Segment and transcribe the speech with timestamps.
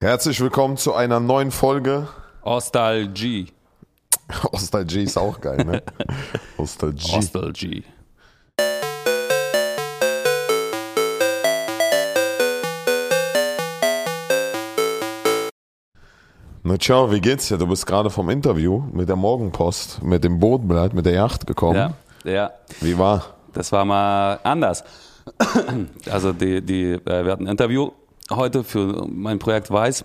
[0.00, 2.06] Herzlich willkommen zu einer neuen Folge.
[2.42, 3.48] Ostalgie.
[4.52, 5.82] Ostalgie ist auch geil, ne?
[6.56, 7.16] Ostalgie.
[7.16, 7.82] Ostalgie.
[16.62, 17.58] Na ciao, wie geht's dir?
[17.58, 21.92] Du bist gerade vom Interview mit der Morgenpost, mit dem Bootblatt, mit der Yacht gekommen.
[22.22, 22.52] Ja, ja.
[22.80, 23.34] Wie war?
[23.52, 24.84] Das war mal anders.
[26.08, 27.90] Also die, die, äh, wir hatten ein Interview
[28.30, 30.04] heute für mein Projekt Weiß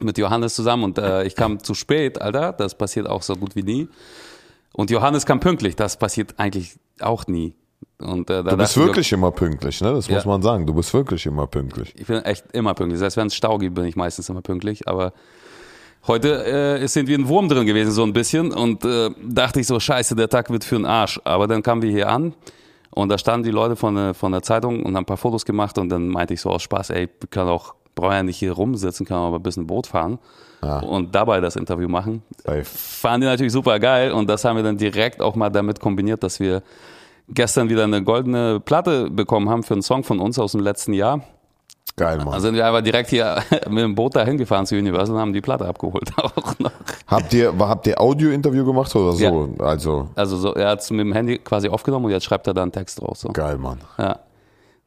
[0.00, 2.52] mit Johannes zusammen und äh, ich kam zu spät, Alter.
[2.52, 3.88] Das passiert auch so gut wie nie.
[4.72, 5.74] Und Johannes kam pünktlich.
[5.76, 7.54] Das passiert eigentlich auch nie.
[8.00, 9.92] Und, äh, Du bist wirklich immer pünktlich, ne?
[9.92, 10.30] Das muss Ja.
[10.30, 10.66] man sagen.
[10.66, 11.94] Du bist wirklich immer pünktlich.
[11.98, 13.00] Ich bin echt immer pünktlich.
[13.00, 14.86] Selbst wenn es Stau gibt, bin ich meistens immer pünktlich.
[14.86, 15.12] Aber
[16.06, 16.44] heute
[16.80, 18.52] äh, sind wir ein Wurm drin gewesen, so ein bisschen.
[18.52, 21.20] Und äh, dachte ich so, scheiße, der Tag wird für den Arsch.
[21.24, 22.34] Aber dann kamen wir hier an
[22.98, 25.44] und da standen die Leute von, der- von der Zeitung und haben ein paar Fotos
[25.44, 25.78] gemacht.
[25.78, 29.06] Und dann meinte ich so aus Spaß, ey, können auch, brauchen ja nicht hier rumsitzen,
[29.06, 30.18] können aber ein bisschen Boot fahren.
[30.80, 32.22] Und dabei das Interview machen.
[32.44, 32.64] Safe.
[32.64, 34.10] Fanden die natürlich super geil.
[34.10, 36.62] Und das haben wir dann direkt auch mal damit kombiniert, dass wir
[37.28, 40.92] gestern wieder eine goldene Platte bekommen haben für einen Song von uns aus dem letzten
[40.92, 41.20] Jahr.
[41.96, 42.32] Geil, Mann.
[42.32, 45.32] Da sind wir einfach direkt hier mit dem Boot dahin gefahren zu Universal und haben
[45.32, 46.70] die Platte abgeholt auch noch.
[47.06, 49.50] habt ihr, habt ihr Audio-Interview gemacht oder so?
[49.58, 49.64] Ja.
[49.66, 52.54] Also, Also so, er hat es mit dem Handy quasi aufgenommen und jetzt schreibt er
[52.54, 53.20] da einen Text draus.
[53.20, 53.28] So.
[53.30, 53.78] geil, Mann.
[53.98, 54.20] Ja.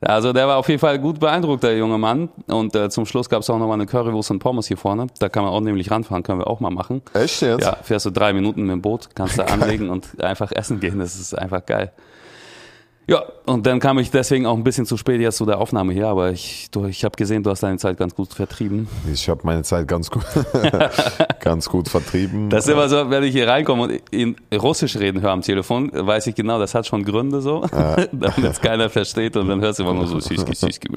[0.03, 2.29] Ja, Also der war auf jeden Fall gut beeindruckt, der junge Mann.
[2.47, 5.05] Und äh, zum Schluss gab es auch nochmal eine Currywurst und Pommes hier vorne.
[5.19, 7.03] Da kann man auch nämlich ranfahren, können wir auch mal machen.
[7.13, 7.63] Echt jetzt?
[7.63, 10.97] Ja, fährst du drei Minuten mit dem Boot, kannst da anlegen und einfach essen gehen.
[10.97, 11.91] Das ist einfach geil.
[13.07, 15.91] Ja, und dann kam ich deswegen auch ein bisschen zu spät jetzt zu der Aufnahme
[15.91, 18.87] hier, aber ich, du, ich habe gesehen, du hast deine Zeit ganz gut vertrieben.
[19.11, 20.23] Ich habe meine Zeit ganz gut,
[21.41, 22.49] ganz gut vertrieben.
[22.49, 25.91] Das ist immer so, wenn ich hier reinkomme und in Russisch reden höre am Telefon,
[25.93, 27.61] weiß ich genau, das hat schon Gründe so,
[28.11, 30.87] damit es keiner versteht und dann hörst du immer nur so Süßki, Süßki.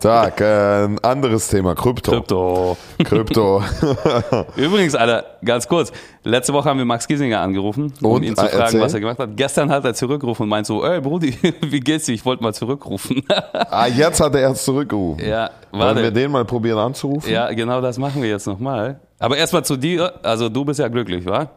[0.00, 2.10] Tag, äh, ein anderes Thema, Krypto.
[2.12, 2.76] Krypto.
[3.04, 3.62] Krypto.
[4.56, 5.92] Übrigens, Alter, ganz kurz.
[6.24, 8.22] Letzte Woche haben wir Max Giesinger angerufen, um Und?
[8.22, 8.80] ihn zu Ah, fragen, erzähl.
[8.80, 9.30] was er gemacht hat.
[9.36, 12.12] Gestern hat er zurückgerufen und meint so, ey Brudi, wie geht's dir?
[12.14, 13.22] Ich wollte mal zurückrufen.
[13.28, 15.24] ah, jetzt hat er erst zurückgerufen.
[15.24, 16.12] ja, Wollen wir warte.
[16.12, 17.30] den mal probieren anzurufen?
[17.30, 19.00] Ja, genau das machen wir jetzt nochmal.
[19.18, 20.12] Aber erstmal zu dir.
[20.24, 21.50] Also du bist ja glücklich, wa?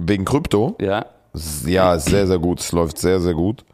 [0.00, 0.76] Wegen Krypto?
[0.80, 1.06] Ja.
[1.66, 2.60] Ja, sehr, sehr gut.
[2.60, 3.64] Es läuft sehr, sehr gut.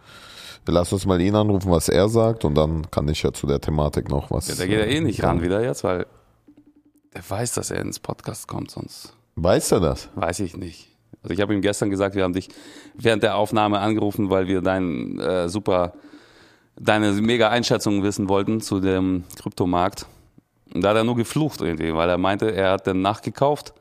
[0.66, 3.61] Lass uns mal ihn anrufen, was er sagt, und dann kann ich ja zu der
[3.61, 4.47] Thematik noch was.
[4.47, 5.39] Der geht ja eh nicht sagen.
[5.39, 6.06] ran wieder jetzt, weil
[7.12, 10.09] er weiß, dass er ins Podcast kommt, sonst Weiß er das?
[10.15, 10.89] weiß ich nicht.
[11.24, 12.48] Also ich habe ihm gestern gesagt, wir haben dich
[12.94, 15.94] während der Aufnahme angerufen, weil wir dein äh, super,
[16.78, 20.06] deine mega Einschätzung wissen wollten zu dem Kryptomarkt.
[20.74, 23.72] Und da hat er nur geflucht irgendwie, weil er meinte, er hat dann nachgekauft.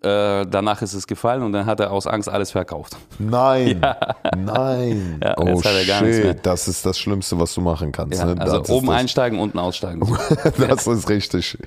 [0.00, 2.96] Äh, danach ist es gefallen und dann hat er aus Angst alles verkauft.
[3.18, 3.80] Nein.
[4.36, 5.20] Nein.
[5.28, 8.18] Ja, oh shit, das ist das Schlimmste, was du machen kannst.
[8.18, 8.40] Ja, ne?
[8.40, 10.00] also das oben einsteigen, unten aussteigen.
[10.68, 11.58] Das ist richtig.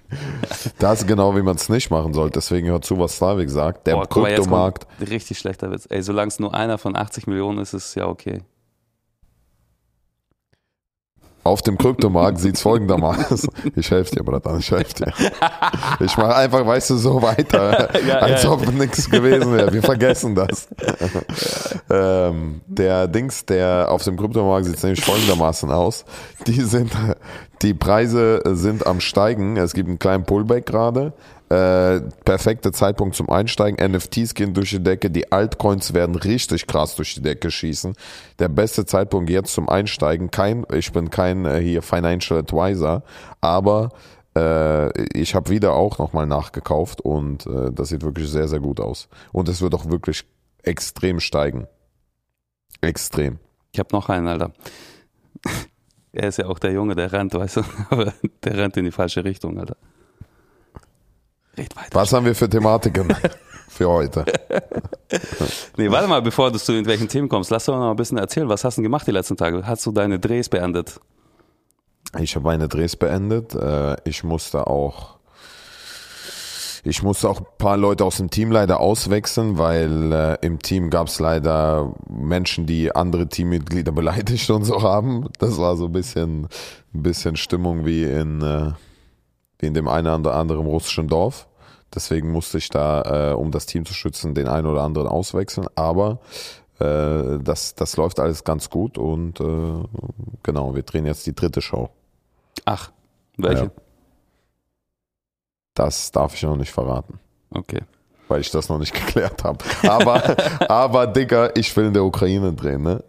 [0.80, 2.40] Das ist genau, wie man es nicht machen sollte.
[2.40, 3.88] Deswegen hört zu, was Slavik sagt.
[3.88, 4.88] Der Boah, Kryptomarkt.
[5.02, 5.88] Richtig schlechter Witz.
[5.90, 8.42] Ey, solange es nur einer von 80 Millionen ist, ist es ja okay.
[11.44, 13.50] Auf dem Kryptomarkt sieht's folgendermaßen.
[13.75, 15.13] Ich helfe dir, Bruder, ich helfe dir.
[16.00, 18.52] Ich mache einfach, weißt du, so weiter, Ja, als ja.
[18.52, 19.74] ob nichts gewesen wäre.
[19.74, 20.68] Wir vergessen das.
[21.90, 26.06] ähm, der Dings, der auf dem Kryptomarkt sieht nämlich folgendermaßen aus.
[26.47, 26.91] Die sind,
[27.62, 29.57] die Preise sind am steigen.
[29.57, 31.13] Es gibt einen kleinen Pullback gerade.
[31.51, 33.91] Äh, perfekter Zeitpunkt zum Einsteigen.
[33.91, 35.12] NFTs gehen durch die Decke.
[35.12, 37.94] Die Altcoins werden richtig krass durch die Decke schießen.
[38.39, 40.31] Der beste Zeitpunkt jetzt zum Einsteigen.
[40.31, 43.03] Kein, ich bin kein äh, hier Financial Advisor,
[43.41, 43.89] aber
[44.34, 48.79] äh, ich habe wieder auch nochmal nachgekauft und äh, das sieht wirklich sehr, sehr gut
[48.79, 49.09] aus.
[49.33, 50.23] Und es wird auch wirklich
[50.63, 51.68] extrem steigen.
[52.79, 53.39] Extrem.
[53.73, 54.53] Ich habe noch einen, Alter.
[56.13, 57.62] Er ist ja auch der Junge, der rennt, weißt du?
[57.89, 58.13] Aber
[58.44, 59.78] der rennt in die falsche Richtung, Alter.
[61.57, 61.89] Red weiter.
[61.94, 63.13] Was haben wir für Thematiken
[63.69, 64.25] für heute?
[65.78, 68.47] Nee, warte mal, bevor du zu irgendwelchen Themen kommst, lass doch noch ein bisschen erzählen.
[68.50, 69.66] Was hast du denn gemacht die letzten Tage?
[69.66, 71.00] Hast du deine Drehs beendet?
[72.19, 73.53] Ich habe meine Drehs beendet.
[73.56, 75.19] Äh, Ich musste auch
[76.83, 80.89] ich musste auch ein paar Leute aus dem Team leider auswechseln, weil äh, im Team
[80.89, 85.30] gab es leider Menschen, die andere Teammitglieder beleidigt und so haben.
[85.38, 86.48] Das war so ein bisschen,
[86.95, 88.71] ein bisschen Stimmung wie in, äh,
[89.62, 91.48] wie in dem einen oder anderen russischen Dorf.
[91.94, 95.68] Deswegen musste ich da, äh, um das Team zu schützen, den einen oder anderen auswechseln.
[95.75, 96.19] Aber
[96.80, 99.84] äh, das, das läuft alles ganz gut und äh,
[100.44, 101.90] genau, wir drehen jetzt die dritte Show.
[102.66, 102.92] Ach,
[103.38, 103.66] welche?
[103.66, 103.72] Ja.
[105.74, 107.19] Das darf ich noch nicht verraten,
[107.54, 107.81] Okay.
[108.28, 109.63] weil ich das noch nicht geklärt habe.
[109.88, 110.22] Aber,
[110.69, 113.04] aber Digga, ich will in der Ukraine drehen, ne?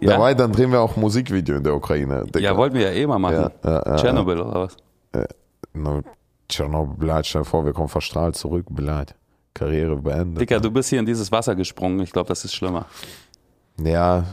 [0.00, 0.12] Ja?
[0.12, 2.24] Dabei, dann drehen wir auch Musikvideo in der Ukraine.
[2.24, 2.38] Digga.
[2.38, 3.34] Ja, wollten wir ja eh mal machen.
[3.34, 4.76] Ja, ja, ja, Tschernobyl oder was?
[5.72, 6.02] No,
[6.48, 9.14] Tschernobyl, stell dir vor, wir kommen verstrahlt zurück, blöd.
[9.54, 10.40] Karriere beendet.
[10.40, 12.00] Dicker, du bist hier in dieses Wasser gesprungen.
[12.00, 12.86] Ich glaube, das ist schlimmer.
[13.78, 14.24] Ja,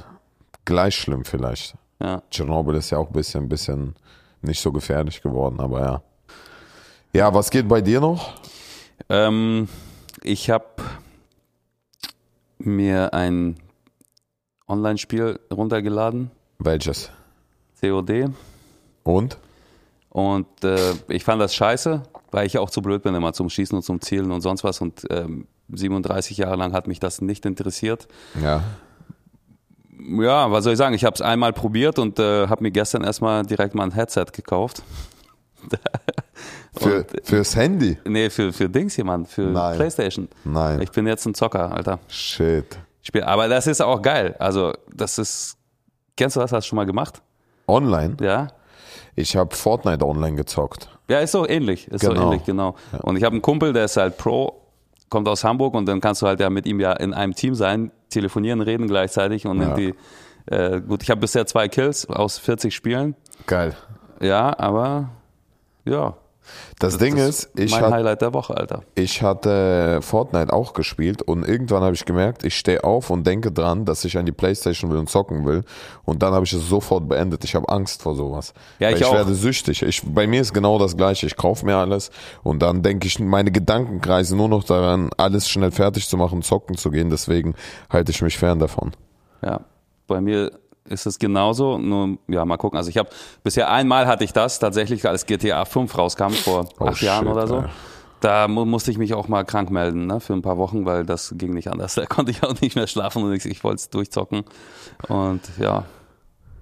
[0.66, 1.76] gleich schlimm vielleicht.
[2.00, 2.22] Ja.
[2.30, 3.96] Tschernobyl ist ja auch ein bisschen, bisschen
[4.42, 6.02] nicht so gefährlich geworden, aber ja.
[7.14, 8.36] Ja, was geht bei dir noch?
[9.10, 9.68] Ähm,
[10.24, 10.66] ich habe
[12.60, 13.56] mir ein
[14.68, 17.10] Online-Spiel runtergeladen, Welches?
[17.80, 18.30] COD.
[19.04, 19.38] Und?
[20.18, 23.52] Und äh, ich fand das scheiße, weil ich ja auch zu blöd bin immer zum
[23.52, 24.82] Schießen und zum Zielen und sonst was.
[24.82, 28.08] Und ähm, 37 Jahre lang hat mich das nicht interessiert.
[28.42, 28.64] Ja.
[30.00, 30.96] Ja, was soll ich sagen?
[30.96, 34.26] Ich habe es einmal probiert und äh, habe mir gestern erstmal direkt mal ein Headset
[34.34, 34.82] gekauft.
[36.80, 37.98] Für, Und- fürs Handy?
[38.06, 39.76] Nee, für, für Dings hier, Mann, für Nein.
[39.78, 40.28] Playstation.
[40.44, 40.82] Nein.
[40.82, 42.00] Ich bin jetzt ein Zocker, Alter.
[42.08, 42.78] Shit.
[43.04, 43.24] Spiel.
[43.24, 44.36] Aber das ist auch geil.
[44.40, 45.58] Also, das ist.
[46.16, 46.52] Kennst du das?
[46.52, 47.22] Hast du schon mal gemacht?
[47.68, 48.16] Online?
[48.22, 48.48] Ja?
[49.20, 50.90] Ich habe Fortnite online gezockt.
[51.10, 51.88] Ja, ist so ähnlich.
[51.88, 52.16] Ist Genau.
[52.16, 52.76] so ähnlich, genau.
[53.02, 54.62] Und ich habe einen Kumpel, der ist halt Pro,
[55.10, 57.56] kommt aus Hamburg und dann kannst du halt ja mit ihm ja in einem Team
[57.56, 59.70] sein, telefonieren, reden gleichzeitig und Ja.
[59.76, 59.96] irgendwie.
[60.46, 63.16] Äh, gut, ich habe bisher zwei Kills aus 40 Spielen.
[63.48, 63.76] Geil.
[64.22, 65.10] Ja, aber
[65.84, 66.16] ja.
[66.80, 68.84] Das, Ding ist, ich mein hatte Highlight der Woche, Alter.
[68.96, 73.52] Ich hatte Fortnite auch gespielt und irgendwann habe ich gemerkt, ich stehe auf und denke
[73.52, 75.64] dran, dass ich an die Playstation will und zocken will.
[76.06, 77.44] Und dann habe ich es sofort beendet.
[77.44, 78.54] Ich habe Angst vor sowas.
[78.80, 79.14] Ja, ich ich auch.
[79.14, 79.82] werde süchtig.
[79.82, 81.26] Ich, bei mir ist genau das Gleiche.
[81.26, 82.12] Ich kaufe mir alles
[82.44, 86.42] und dann denke ich, meine Gedanken kreisen nur noch daran, alles schnell fertig zu machen,
[86.42, 87.10] zocken zu gehen.
[87.10, 87.56] Deswegen
[87.90, 88.92] halte ich mich fern davon.
[89.42, 89.62] Ja,
[90.08, 90.52] bei mir
[90.90, 91.78] ist es genauso.
[91.78, 92.78] Nur, ja, mal gucken.
[92.78, 93.10] Also ich habe
[93.44, 97.34] bisher einmal hatte ich das tatsächlich, als GTA 5 rauskam vor Oh, acht Jahren shit,
[97.34, 97.58] oder so.
[97.60, 97.64] ey.
[98.20, 101.06] Da mu musste ich mich auch mal krank melden, ne, für ein paar Wochen, weil
[101.06, 101.94] das ging nicht anders.
[101.96, 104.44] Da konnte ich auch nicht mehr schlafen und ich, ich wollte es durchzocken.
[105.08, 105.84] Und ja,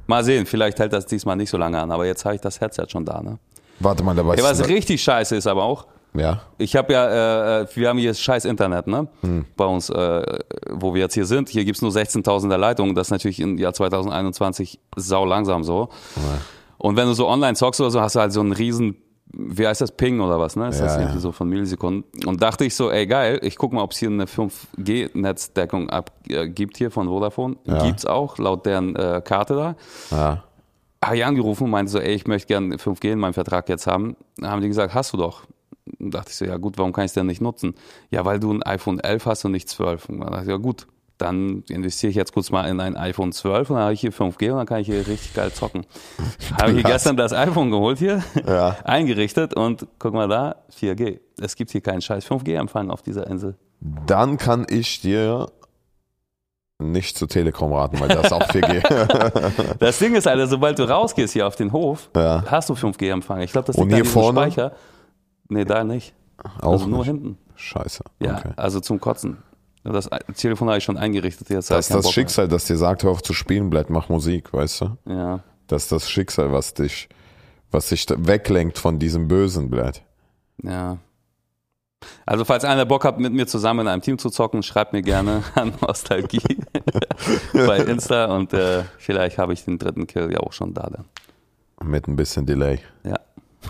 [0.08, 0.46] mal sehen.
[0.46, 1.92] Vielleicht hält das diesmal nicht so lange an.
[1.92, 3.22] Aber jetzt habe ich das Headset schon da.
[3.22, 3.40] Ne?
[3.80, 4.66] Warte mal, da weißt Ja, was du.
[4.68, 5.86] richtig scheiße ist aber auch,
[6.18, 6.42] Ja.
[6.58, 9.08] ich habe ja, äh, äh, wir haben hier scheiß Internet, ne?
[9.22, 9.46] Hm.
[9.58, 10.40] Bei uns, äh,
[10.72, 11.50] wo wir jetzt hier sind.
[11.50, 12.96] Hier gibt's nur 16.000er Leitungen.
[12.96, 15.90] Das ist natürlich im Jahr 2021 sau langsam so.
[16.78, 18.98] Und wenn du so online zockst oder so, hast du halt so einen riesen,
[19.34, 20.70] wie heißt das, Ping oder was, ne?
[20.70, 21.22] Ist das Ja, irgendwie ja.
[21.22, 22.04] so von Millisekunden.
[22.26, 26.12] Und dachte ich so, ey geil, ich guck mal, ob es hier eine 5G-Netzdeckung ab,
[26.30, 27.58] äh, gibt hier von Vodafone.
[27.66, 27.84] Ja.
[27.86, 29.76] Gibt's auch, laut deren äh, Karte da
[30.16, 30.44] Ja.
[31.04, 33.88] habe ich angerufen und meinte so, ey, ich möchte gerne 5G in meinem Vertrag jetzt
[33.88, 34.16] haben.
[34.38, 35.44] Dann haben die gesagt, hast du doch.
[36.00, 37.76] Dachte ich so, ja gut, warum kann ich es denn nicht nutzen?
[38.10, 40.10] Ja, weil du ein iPhone 11 hast und nicht 12.
[40.10, 40.88] Und dann dachte ich, ja gut,
[41.18, 44.12] dann investiere ich jetzt kurz mal in ein iPhone 12 und dann habe ich hier
[44.12, 45.86] 5G und dann kann ich hier richtig geil zocken.
[46.60, 48.78] habe ich hier gestern das iPhone geholt hier, Ja.
[48.84, 51.20] eingerichtet und guck mal da, 4G.
[51.40, 53.56] Es gibt hier keinen scheiß 5G-Empfang auf dieser Insel.
[54.08, 55.48] Dann kann ich dir
[56.80, 59.76] nicht zu Telekom raten, weil das ist auch 4G.
[59.80, 62.44] Das Ding ist, Alter, sobald du rausgehst hier auf den Hof, Ja.
[62.48, 63.40] hast du 5G-Empfang.
[63.42, 64.40] Ich glaube, das diesem vorne?
[64.52, 64.72] Speicher.
[65.50, 66.14] Nee, da nicht.
[66.62, 67.08] auch also nur nicht.
[67.08, 67.38] hinten.
[67.56, 68.04] Scheiße.
[68.20, 68.52] Ja, Okay.
[68.58, 69.38] also zum Kotzen.
[69.84, 71.50] Das Telefon habe ich schon eingerichtet.
[71.50, 74.10] Jetzt Das ist das Bock Schicksal, das dir sagt, hör auf zu spielen, bleib, mach
[74.10, 74.98] Musik, weißt du?
[75.06, 75.16] Mehr.
[75.18, 77.08] Ja, Das ist das Schicksal, was dich,
[77.72, 80.02] was dich weglenkt von diesem Bösen, blöd.
[80.64, 80.98] ja.
[82.28, 85.02] Also falls einer Bock hat, mit mir zusammen in einem Team zu zocken, schreibt mir
[85.02, 86.42] gerne an Nostalgie
[87.54, 91.06] bei Insta und äh, vielleicht habe ich den dritten Kill ja auch schon da dann.
[91.88, 92.80] Mit ein bisschen Delay.
[93.04, 93.20] Ja.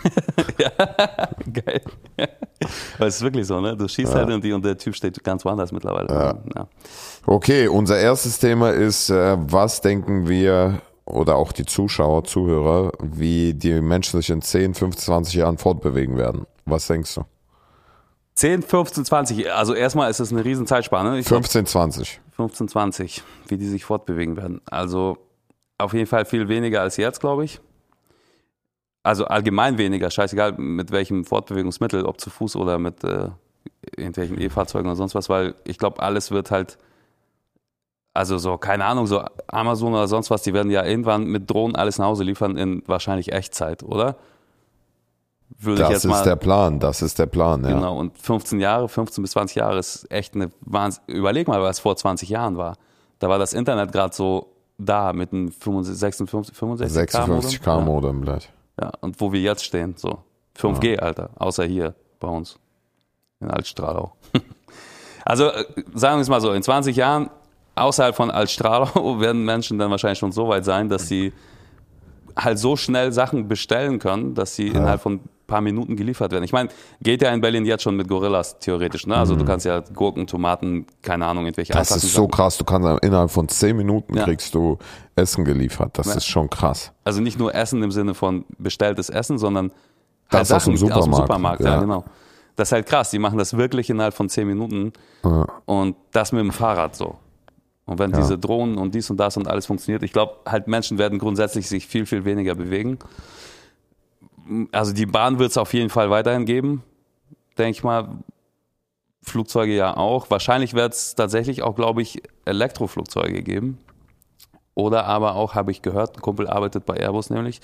[0.58, 0.70] ja,
[1.52, 1.82] geil.
[2.98, 3.76] Aber es ist wirklich so, ne?
[3.76, 6.08] Du schießt halt und, die, und der Typ steht ganz woanders mittlerweile.
[6.56, 6.68] Ja.
[7.26, 13.54] Okay, unser erstes Thema ist, äh, was denken wir oder auch die Zuschauer, Zuhörer, wie
[13.54, 16.46] die Menschen sich in 10, 15, 20 Jahren fortbewegen werden.
[16.66, 17.26] Was denkst du?
[18.36, 19.52] 10, 15, 20.
[19.52, 21.20] Also erstmal ist es eine riesen Zeitspanne.
[21.20, 22.22] Ich glaub, 15, 20.
[22.36, 24.62] 15, 20, wie die sich fortbewegen werden.
[24.66, 25.18] Also
[25.78, 27.62] auf jeden Fall viel weniger als jetzt, glaube ich.
[29.06, 33.28] Also allgemein weniger, scheißegal mit welchem Fortbewegungsmittel, ob zu Fuß oder mit äh,
[33.96, 36.80] irgendwelchen E-Fahrzeugen oder sonst was, weil ich glaube, alles wird halt,
[38.16, 41.76] also so, keine Ahnung, so Amazon oder sonst was, die werden ja irgendwann mit Drohnen
[41.76, 44.16] alles nach Hause liefern in wahrscheinlich Echtzeit, oder?
[45.60, 46.24] Würde Das ist mal.
[46.24, 47.74] der Plan, das ist der Plan, ja.
[47.74, 51.04] Genau, und 15 Jahre, 15 bis 20 Jahre ist echt eine Wahnsinn.
[51.06, 52.76] Überleg mal, was vor 20 Jahren war.
[53.20, 58.50] Da war das Internet gerade so da mit einem 65, 65 56 K Modem, blöd.
[58.50, 58.55] Ja,
[59.02, 60.24] und wo wir jetzt stehen, so.
[60.58, 62.58] 5G, Alter, außer hier bei uns.
[63.42, 64.14] In Altstralau.
[65.26, 67.30] also äh, sagen wir es mal so, in 20 Jahren
[67.76, 71.34] außerhalb von Altstralau werden Menschen dann wahrscheinlich schon so weit sein, dass sie
[72.38, 76.44] halt so schnell Sachen bestellen können, dass sie innerhalb von paar Minuten geliefert werden.
[76.44, 76.70] Ich meine,
[77.02, 79.16] geht ja in Berlin jetzt schon mit Gorillas theoretisch, ne?
[79.16, 81.78] Also du kannst ja Gurken, Tomaten, keine Ahnung, irgendwelche Mhm.
[81.78, 82.58] Das ist so krass.
[82.58, 84.24] Du kannst innerhalb von zehn Minuten Ja.
[84.24, 84.78] kriegst du
[85.16, 85.98] Essen geliefert.
[85.98, 86.14] Das Ja.
[86.16, 86.92] ist schon krass.
[87.04, 89.72] Also nicht nur Essen im Sinne von bestelltes Essen, sondern
[90.30, 91.74] Das aus dem Sachen Supermarkt, Supermarkt ja.
[91.76, 91.80] ja.
[91.82, 92.04] genau.
[92.56, 93.12] Das ist halt krass.
[93.12, 94.94] Die machen das wirklich innerhalb von zehn Minuten
[95.66, 97.16] und das mit dem Fahrrad so.
[97.88, 100.98] Und wenn diese Drohnen und dies und das und alles funktioniert, ich glaube, halt Menschen
[100.98, 102.98] werden grundsätzlich sich viel, viel weniger bewegen.
[104.72, 106.84] Also die Bahn wird es auf jeden Fall weiterhin geben,
[107.58, 108.10] denke ich mal.
[109.22, 110.30] Flugzeuge ja auch.
[110.30, 113.80] Wahrscheinlich wird es tatsächlich auch, glaube ich, Elektroflugzeuge geben.
[114.76, 117.62] Oder aber auch, habe ich gehört, ein Kumpel arbeitet bei Airbus nämlich,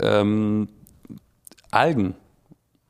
[0.00, 0.68] ähm,
[1.70, 2.14] Algen.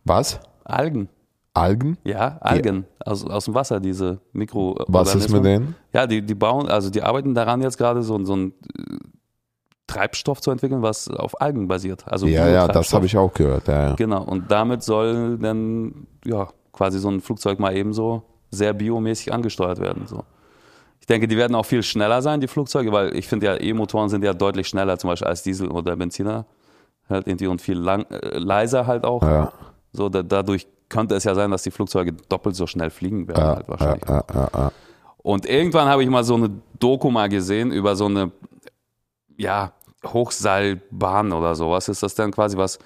[0.05, 0.41] Was?
[0.65, 1.09] Algen.
[1.55, 1.99] Algen?
[2.05, 2.87] Ja, Algen.
[3.05, 4.77] Aus, aus dem Wasser, diese Mikro.
[4.87, 5.75] Was ist mit denen?
[5.93, 8.51] Ja, die, die bauen, also die arbeiten daran jetzt gerade so, so äh,
[9.89, 12.05] Treibstoff zu entwickeln, was auf Algen basiert.
[12.07, 13.67] Also Ja, ja, das habe ich auch gehört.
[13.67, 13.95] Ja, ja.
[13.97, 19.81] Genau, und damit soll dann ja quasi so ein Flugzeug mal ebenso sehr biomäßig angesteuert
[19.81, 20.07] werden.
[20.07, 20.23] So.
[21.01, 24.09] Ich denke, die werden auch viel schneller sein, die Flugzeuge, weil ich finde ja, E-Motoren
[24.09, 26.47] sind ja deutlich schneller zum Beispiel als Diesel oder Benziner.
[27.09, 29.23] Halt irgendwie und viel lang, äh, leiser halt auch.
[29.23, 29.53] Ja.
[29.93, 33.43] So, da, dadurch könnte es ja sein, dass die Flugzeuge doppelt so schnell fliegen werden,
[33.43, 34.09] halt wahrscheinlich.
[35.17, 38.31] Und irgendwann habe ich mal so eine Doku mal gesehen über so eine,
[39.37, 39.73] ja,
[40.07, 41.89] Hochseilbahn oder sowas.
[41.89, 42.79] Ist das dann quasi was?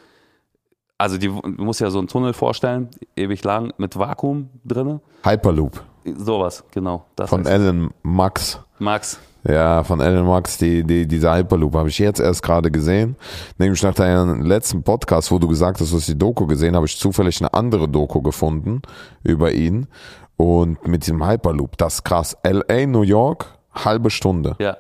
[0.99, 5.01] Also die, du musst ja so einen Tunnel vorstellen, ewig lang, mit Vakuum drinne.
[5.25, 7.05] Hyperloop Sowas, genau.
[7.27, 8.59] Von Elon Max.
[8.79, 9.19] Max.
[9.49, 13.17] Ja, von Elon Max, die, die, dieser Hyperloop habe ich jetzt erst gerade gesehen.
[13.59, 16.87] Nämlich nach deinem letzten Podcast, wo du gesagt hast, du hast die Doku gesehen, habe
[16.87, 18.83] ich zufällig eine andere Doku gefunden
[19.23, 19.89] über ihn.
[20.37, 22.37] Und mit diesem Hyperloop, das ist krass.
[22.45, 24.57] LA, New York, halbe Stunde.
[24.59, 24.77] Ja,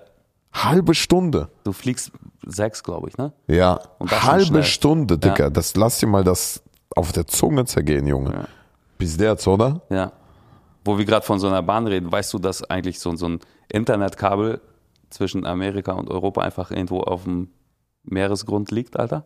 [0.53, 1.49] Halbe Stunde.
[1.65, 2.13] du fliegst
[2.47, 3.33] sechs, glaube ich, ne?
[3.47, 4.63] Ja, halbe.
[4.65, 5.45] Stunde, Dicker.
[5.45, 5.51] Ja.
[5.51, 6.63] Das lass dir mal das
[6.95, 8.33] auf der Zunge zergehen, Junge.
[8.33, 8.45] Ja.
[8.99, 9.81] Bis jetzt, oder?
[9.89, 10.13] Ja.
[10.85, 13.41] Wo wir gerade von so einer Bahn reden, weißt du, dass eigentlich so, so ein
[13.71, 14.61] Internetkabel
[15.11, 17.49] zwischen Amerika und Europa einfach irgendwo auf dem
[18.03, 19.25] Meeresgrund liegt, Alter?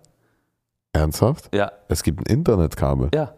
[0.92, 1.54] Ernsthaft?
[1.54, 3.10] Ja, Es gibt ein Internetkabel.
[3.14, 3.32] ja.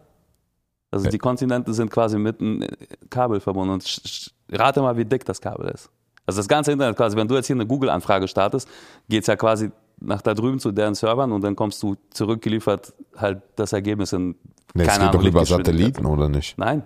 [0.91, 2.65] Also die Kontinente sind quasi mit einem
[3.11, 3.73] Kabel verbunden.
[3.75, 5.91] Und rate mal, wie dick das Kabel ist.
[6.29, 8.67] Also das ganze Internet quasi, wenn du jetzt hier eine Google-Anfrage startest,
[9.09, 13.41] geht's ja quasi nach da drüben zu deren Servern und dann kommst du zurückgeliefert halt
[13.55, 14.35] das Ergebnis in
[14.75, 15.45] Nee, es keine geht Ahnung, doch über.
[15.45, 16.55] Satelliten, oder nicht?
[16.59, 16.83] Nein,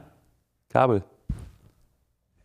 [0.69, 1.03] Kabel.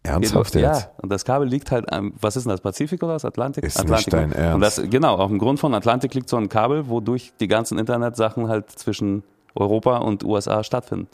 [0.03, 0.81] Ernsthaft Geht- jetzt?
[0.83, 3.65] Ja, und das Kabel liegt halt am, was ist denn das, Pazifik oder das Atlantik?
[3.65, 4.11] Ist nicht Atlantik.
[4.13, 4.55] dein Ernst.
[4.55, 7.79] Und das, genau, auf dem Grund von Atlantik liegt so ein Kabel, wodurch die ganzen
[7.79, 9.23] Internetsachen halt zwischen
[9.55, 11.09] Europa und USA stattfinden.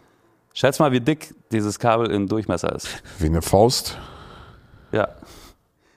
[0.52, 2.88] Schätz mal, wie dick dieses Kabel im Durchmesser ist.
[3.18, 3.98] Wie eine Faust?
[4.92, 5.08] Ja.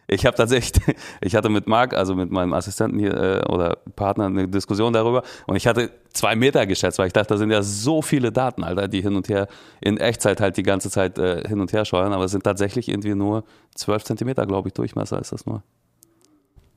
[0.08, 0.82] Ich habe tatsächlich,
[1.22, 5.24] ich hatte mit Marc, also mit meinem Assistenten hier äh, oder Partner, eine Diskussion darüber
[5.46, 8.64] und ich hatte zwei Meter geschätzt, weil ich dachte, da sind ja so viele Daten,
[8.64, 9.48] Alter, die hin und her
[9.82, 12.88] in Echtzeit halt die ganze Zeit äh, hin und her scheuern, aber es sind tatsächlich
[12.90, 13.44] irgendwie nur
[13.76, 15.62] zwölf Zentimeter, glaube ich, Durchmesser ist das nur.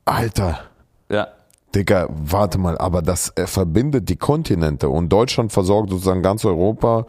[0.05, 0.61] Alter.
[1.09, 1.29] Ja,
[1.75, 7.07] Digga, warte mal, aber das äh, verbindet die Kontinente und Deutschland versorgt sozusagen ganz Europa,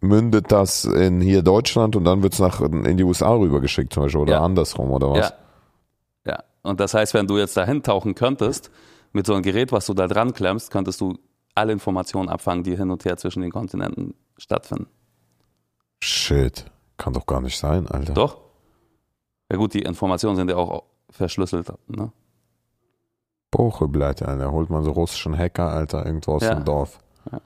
[0.00, 4.20] mündet das in hier Deutschland und dann wird's nach in die USA rübergeschickt zum Beispiel
[4.20, 4.40] oder Ja.
[4.40, 5.30] andersrum oder was?
[5.30, 5.32] ja.
[6.68, 8.70] Und das heißt, wenn du jetzt dahin tauchen könntest,
[9.12, 11.18] mit so einem Gerät, was du da dran klemmst, könntest du
[11.54, 14.86] alle Informationen abfangen, die hin und her zwischen den Kontinenten stattfinden.
[16.02, 18.12] Shit, kann doch gar nicht sein, Alter.
[18.14, 18.38] Doch.
[19.50, 21.72] Ja gut, die Informationen sind ja auch verschlüsselt.
[21.88, 22.12] Ne?
[23.50, 26.54] Bocheblatt, Alter, holt man so russischen Hacker, Alter, irgendwo aus Ja.
[26.54, 26.98] dem Dorf.
[27.32, 27.40] Ja.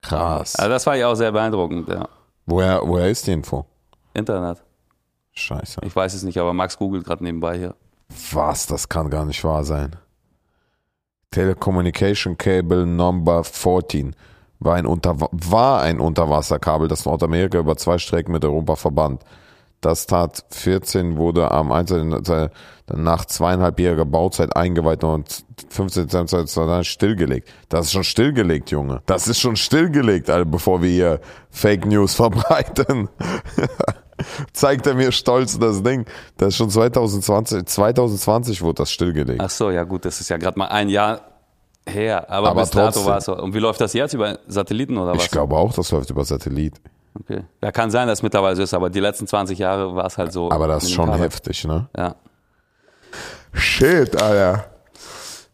[0.00, 0.56] Krass.
[0.56, 2.08] Also das war ja auch sehr beeindruckend, ja.
[2.46, 3.66] Woher, woher ist die Info?
[4.14, 4.62] Internet.
[5.36, 5.80] Scheiße.
[5.84, 7.74] Ich weiß es nicht, aber Max googelt gerade nebenbei hier.
[8.32, 8.66] Was?
[8.66, 9.96] Das kann gar nicht wahr sein.
[11.30, 14.16] Telecommunication Cable Number 14
[14.58, 19.22] war ein, Unter war ein Unterwasserkabel, das Nordamerika über zwei Strecken mit Europa verband.
[19.82, 21.92] Das tat 14 wurde am 1.
[22.94, 26.08] nach zweieinhalbjähriger Bauzeit eingeweiht und 15.
[26.08, 27.48] Dezember stillgelegt.
[27.68, 29.02] Das ist schon stillgelegt, Junge.
[29.04, 33.10] Das ist schon stillgelegt, Alter, bevor wir hier Fake News verbreiten.
[34.52, 36.06] Zeigt er mir stolz das Ding.
[36.36, 39.40] Das ist schon 2020, 2020 wurde das stillgelegt.
[39.40, 41.20] Ach so, ja gut, das ist ja gerade mal ein Jahr
[41.86, 42.30] her.
[42.30, 43.36] Aber, Aber bis dato war es so.
[43.36, 44.14] Und wie läuft das jetzt?
[44.14, 45.24] Über Satelliten oder was?
[45.24, 46.80] Ich glaube auch, das läuft über Satellit.
[47.20, 47.44] Okay.
[47.62, 50.18] Ja, kann sein, dass es mittlerweile so ist, aber die letzten 20 Jahre war es
[50.18, 50.50] halt so.
[50.50, 51.22] Aber das ist schon Kabel.
[51.22, 51.88] heftig, ne?
[51.96, 52.14] Ja.
[53.52, 54.66] Shit, Alter.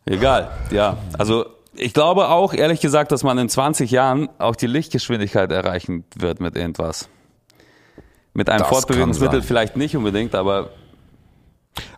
[0.04, 0.97] Egal, ja.
[1.16, 6.04] Also ich glaube auch, ehrlich gesagt, dass man in 20 Jahren auch die Lichtgeschwindigkeit erreichen
[6.16, 7.09] wird mit irgendwas.
[8.35, 10.71] Mit einem Das Fortbewegungsmittel vielleicht nicht unbedingt, aber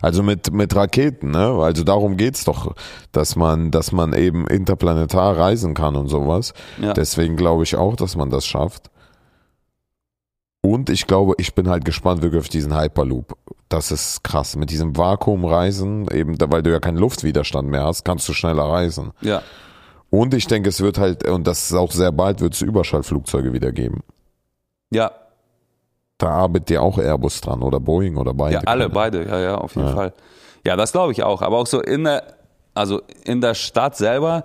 [0.01, 1.59] Also mit, mit Raketen, ne?
[1.61, 2.75] Also darum geht's doch,
[3.11, 6.53] dass man, dass man eben interplanetar reisen kann und sowas.
[6.81, 6.93] Ja.
[6.93, 8.89] Deswegen glaube ich auch, dass man das schafft.
[10.61, 13.37] Und ich glaube, ich bin halt gespannt wirklich auf diesen Hyperloop.
[13.69, 14.55] Das ist krass.
[14.55, 19.11] Mit diesem Vakuumreisen, eben, weil du ja keinen Luftwiderstand mehr hast, kannst du schneller reisen.
[19.21, 19.41] Ja.
[20.09, 23.53] Und ich denke, es wird halt, und das ist auch sehr bald, wird es Überschallflugzeuge
[23.53, 24.01] wieder geben.
[24.91, 25.11] Ja,
[26.17, 28.55] Da arbeitet ja auch Airbus dran oder Boeing oder beide.
[28.55, 29.93] Ja, alle, beide, ja, ja, auf jeden Ja.
[29.93, 30.13] Fall.
[30.65, 31.41] Ja, das glaube ich auch.
[31.41, 32.23] Aber auch so in der,
[32.73, 34.43] also in der Stadt selber,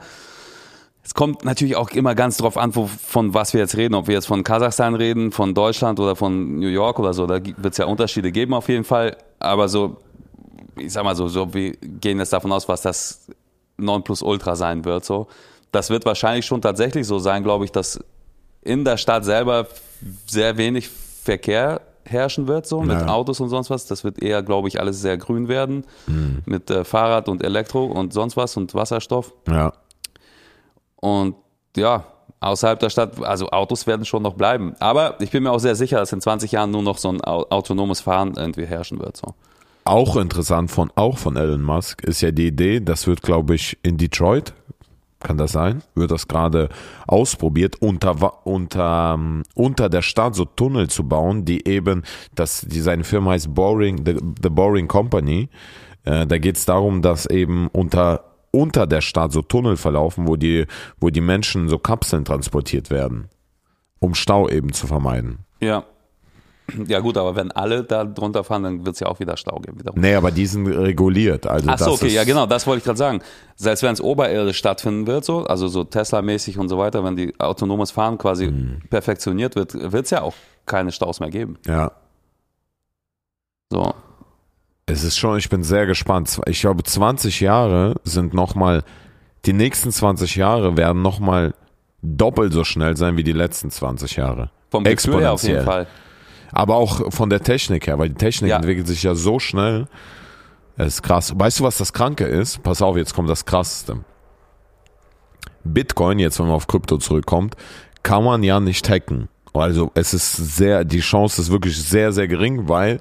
[1.03, 3.95] es kommt natürlich auch immer ganz drauf an, wo, von was wir jetzt reden.
[3.95, 7.27] Ob wir jetzt von Kasachstan reden, von Deutschland oder von New York oder so.
[7.27, 9.17] Da wird es ja Unterschiede geben auf jeden Fall.
[9.39, 9.97] Aber so,
[10.77, 13.27] ich sag mal so, so wir gehen jetzt davon aus, was das
[13.79, 15.05] 9 Plus Ultra sein wird.
[15.05, 15.29] So,
[15.73, 18.01] das wird wahrscheinlich schon tatsächlich so sein, glaube ich, dass
[18.63, 19.69] in der Stadt selber
[20.27, 20.91] sehr wenig
[21.23, 23.09] Verkehr herrschen wird, so mit Ja.
[23.09, 23.87] Autos und sonst was.
[23.87, 25.85] Das wird eher, glaube ich, alles sehr grün werden
[26.47, 29.33] mit äh, Fahrrad und Elektro und sonst was und Wasserstoff.
[29.49, 29.73] Ja.
[30.97, 31.37] Und
[31.77, 32.05] ja,
[32.41, 34.75] außerhalb der Stadt, also Autos werden schon noch bleiben.
[34.81, 37.23] Aber ich bin mir auch sehr sicher, dass in 20 Jahren nur noch so ein
[37.23, 39.17] au- autonomes Fahren irgendwie herrschen wird.
[39.17, 39.35] So.
[39.85, 43.79] Auch interessant von, auch von Elon Musk ist ja die Idee, das wird, glaube ich,
[43.83, 44.53] in Detroit,
[45.21, 45.83] kann das sein?
[45.95, 46.69] Wird das gerade
[47.07, 52.03] ausprobiert, unter, unter, ähm, unter der Stadt so Tunnel zu bauen, die eben,
[52.35, 55.49] das, die, seine Firma heißt Boring, The, The Boring Company.
[56.05, 60.37] Äh, da geht es darum, dass eben unter, unter der Stadt so Tunnel verlaufen, wo
[60.37, 60.67] die,
[60.99, 63.29] wo die Menschen so Kapseln transportiert werden,
[63.99, 65.41] um Stau eben zu vermeiden.
[65.61, 65.85] Ja.
[66.87, 69.59] Ja gut, aber wenn alle da drunter fahren, dann wird es ja auch wieder Stau
[69.61, 69.79] geben.
[69.81, 70.01] Wiederum.
[70.01, 71.47] Nee, aber die sind reguliert.
[71.47, 73.21] Also Ach so, okay, ja genau, das wollte ich gerade sagen.
[73.57, 77.39] Selbst wenn es oberirdisch stattfinden wird, so, also so Tesla-mäßig und so weiter, wenn die
[77.39, 78.83] autonomes Fahren quasi Mhm.
[78.91, 80.35] perfektioniert wird, wird es ja auch
[80.67, 81.59] keine Staus mehr geben.
[81.67, 81.93] Ja.
[83.71, 83.95] So.
[84.87, 86.41] Es ist schon, ich bin sehr gespannt.
[86.47, 88.83] Ich glaube, 20 Jahre sind nochmal,
[89.47, 91.55] die nächsten 20 Jahre werden nochmal
[92.03, 94.51] doppelt so schnell sein wie die letzten 20 Jahre.
[94.71, 95.65] Vom Gefühl her auf jeden.
[95.65, 95.87] Fall.
[96.53, 98.57] Aber auch von der Technik her, weil die Technik Ja.
[98.57, 99.87] entwickelt sich ja so schnell.
[100.77, 101.33] Es ist krass.
[101.37, 102.63] Weißt du, was das Kranke ist?
[102.63, 103.99] Pass auf, jetzt kommt das Krasseste.
[105.65, 107.55] Bitcoin, jetzt wenn man auf Krypto zurückkommt,
[108.03, 109.29] kann man ja nicht hacken.
[109.53, 113.01] Also es ist sehr, die Chance ist wirklich sehr, sehr gering, weil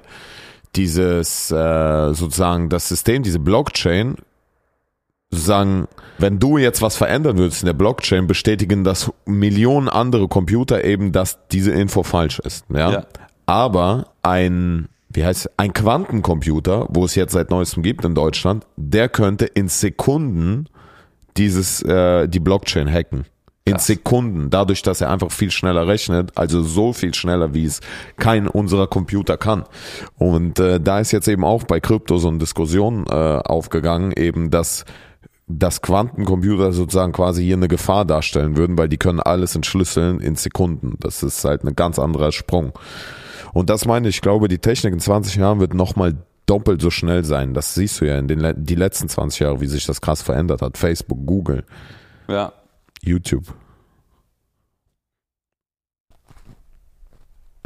[0.76, 4.16] dieses äh, sozusagen das System, diese Blockchain,
[5.30, 5.86] sozusagen,
[6.18, 11.12] wenn du jetzt was verändern würdest in der Blockchain, bestätigen das Millionen andere Computer eben,
[11.12, 12.64] dass diese Info falsch ist.
[12.68, 12.90] Ja.
[12.92, 13.04] Ja.
[13.50, 19.08] Aber ein, wie heißt ein Quantencomputer, wo es jetzt seit neuestem gibt in Deutschland, der
[19.08, 20.68] könnte in Sekunden
[21.36, 23.24] dieses, äh, die Blockchain hacken.
[23.64, 23.88] In Krass.
[23.88, 27.80] Sekunden, dadurch, dass er einfach viel schneller rechnet, also so viel schneller, wie es
[28.18, 29.64] kein unserer Computer kann.
[30.16, 34.50] Und äh, da ist jetzt eben auch bei Krypto so eine Diskussion äh, aufgegangen, eben,
[34.50, 34.84] dass
[35.52, 40.36] dass Quantencomputer sozusagen quasi hier eine Gefahr darstellen würden, weil die können alles entschlüsseln in
[40.36, 40.94] Sekunden.
[41.00, 42.72] Das ist halt ein ganz anderer Sprung.
[43.52, 46.90] Und das meine ich, ich glaube, die Technik in 20 Jahren wird nochmal doppelt so
[46.90, 47.54] schnell sein.
[47.54, 50.62] Das siehst du ja in den die letzten 20 Jahre, wie sich das krass verändert
[50.62, 50.76] hat.
[50.78, 51.64] Facebook, Google,
[52.28, 52.52] Ja.
[53.02, 53.44] YouTube.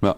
[0.02, 0.16] ja.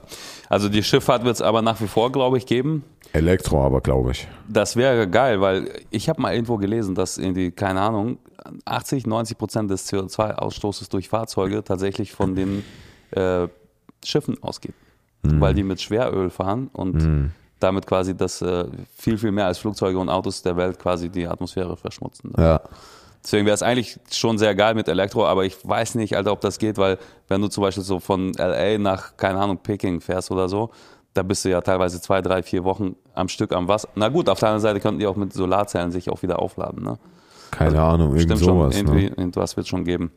[0.48, 2.85] Also die Schifffahrt wird es aber nach wie vor, glaube ich, geben.
[3.12, 4.26] Elektro aber, glaube ich.
[4.48, 8.18] Das wäre geil, weil ich habe mal irgendwo gelesen, dass irgendwie, keine Ahnung,
[8.64, 12.64] 80, 90 Prozent des CO2-Ausstoßes durch Fahrzeuge tatsächlich von den
[13.12, 13.48] äh,
[14.05, 14.74] Schiffen ausgeht.
[15.41, 19.99] Weil die mit Schweröl fahren und damit quasi das äh, viel, viel mehr als Flugzeuge
[19.99, 22.33] und Autos der Welt quasi die Atmosphäre verschmutzen.
[22.37, 22.61] Ja.
[23.25, 26.41] Deswegen wäre es eigentlich schon sehr geil mit Elektro, aber ich weiß nicht, Alter, ob
[26.43, 26.97] das geht, weil
[27.29, 30.71] wenn du zum Beispiel so von LA nach, keine Ahnung, Peking fährst oder so,
[31.15, 33.89] da bist du ja teilweise zwei, drei, vier Wochen am Stück am Wasser.
[33.97, 36.85] Na gut, auf der anderen Seite könnten die auch mit Solarzellen sich auch wieder aufladen.
[36.85, 36.99] Ne?
[37.51, 38.75] Keine Ahnung, irgend sowas.
[38.77, 39.15] schon, irgendwie, Ne?
[39.17, 40.12] irgendwas wird schon geben.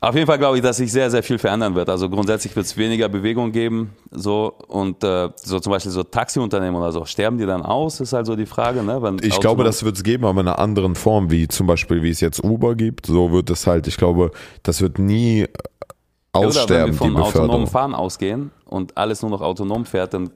[0.00, 1.88] Auf jeden Fall glaube ich, dass sich sehr, sehr viel verändern wird.
[1.88, 6.76] Also grundsätzlich wird es weniger Bewegung geben, so und äh, so zum Beispiel so Taxiunternehmen
[6.80, 7.04] oder so.
[7.04, 7.98] Sterben die dann aus?
[7.98, 9.02] Ist halt so die Frage, ne?
[9.02, 12.02] Wenn Ich glaube, das wird es geben, aber in einer anderen Form, wie zum Beispiel,
[12.04, 13.06] wie es jetzt Uber gibt.
[13.06, 14.30] So wird es halt, ich glaube,
[14.62, 17.66] das wird nie Ja, Oder wenn aussterben, wir vom autonomen.
[17.66, 20.30] Fahren ausgehen und alles nur noch autonom fährt, dann,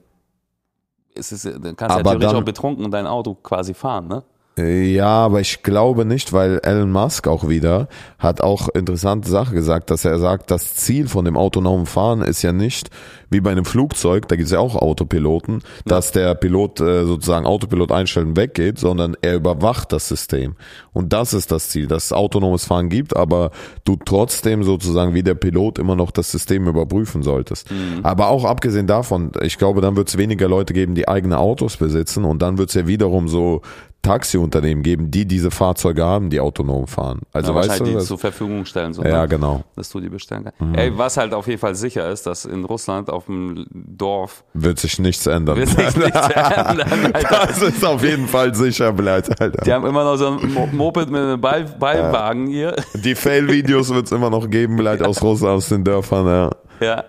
[1.15, 4.25] ist es, dann kannst du ja theoretisch dann- auch betrunken dein Auto quasi fahren, ne?
[4.59, 7.89] Ja, aber ich glaube nicht, weil Elon Musk auch wieder
[8.19, 12.43] hat auch interessante Sache gesagt, dass er sagt, das Ziel von dem autonomen Fahren ist
[12.43, 12.91] ja nicht
[13.31, 17.47] wie bei einem Flugzeug, da gibt es ja auch Autopiloten, dass der Pilot äh, sozusagen
[17.47, 20.55] Autopilot einstellen weggeht, sondern er überwacht das System.
[20.93, 23.53] Und das ist das Ziel, dass es autonomes Fahren gibt, aber
[23.85, 27.69] du trotzdem sozusagen wie der Pilot immer noch das System überprüfen solltest.
[28.03, 31.79] Aber auch abgesehen davon, ich glaube, dann wird es weniger Leute geben, die eigene Autos
[31.79, 33.63] besitzen und dann wird es ja wiederum so
[34.03, 37.21] Taxiunternehmen geben, die diese Fahrzeuge haben, die autonom fahren.
[37.33, 39.29] Also Ja, weißt du, die das, zur Verfügung stellen, so, ja ne?
[39.29, 40.77] genau, dass du die bestellen kannst.
[40.77, 44.81] Ey, was halt auf jeden Fall sicher ist, dass in Russland auf dem Dorf wird
[44.81, 45.57] sich nichts ändern.
[45.57, 47.47] wird sich nichts ändern, Alter.
[47.47, 49.63] Das ist auf jeden Fall sicher, bleibt, Alter.
[49.65, 52.75] Die haben immer noch so ein Mo- Moped mit einem Ball Ballwagen hier.
[52.95, 56.51] Die Fail-Videos wird es immer noch geben, vielleicht aus Russland, aus den Dörfern, ja.
[56.81, 57.05] Ja.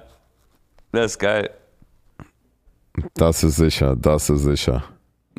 [0.92, 1.50] Das ist geil.
[3.16, 4.84] Das ist sicher, das ist sicher.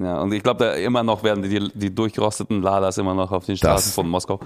[0.00, 3.46] Ja, und ich glaube, da immer noch werden die, die durchgerosteten Ladas immer noch auf
[3.46, 4.40] den Straßen Das- von Moskau.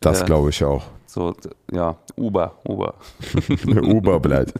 [0.00, 0.26] Das Ja.
[0.26, 0.82] glaube ich auch.
[1.06, 1.34] So,
[1.72, 2.94] ja, Uber, Uber.
[3.66, 4.52] Uber bleibt.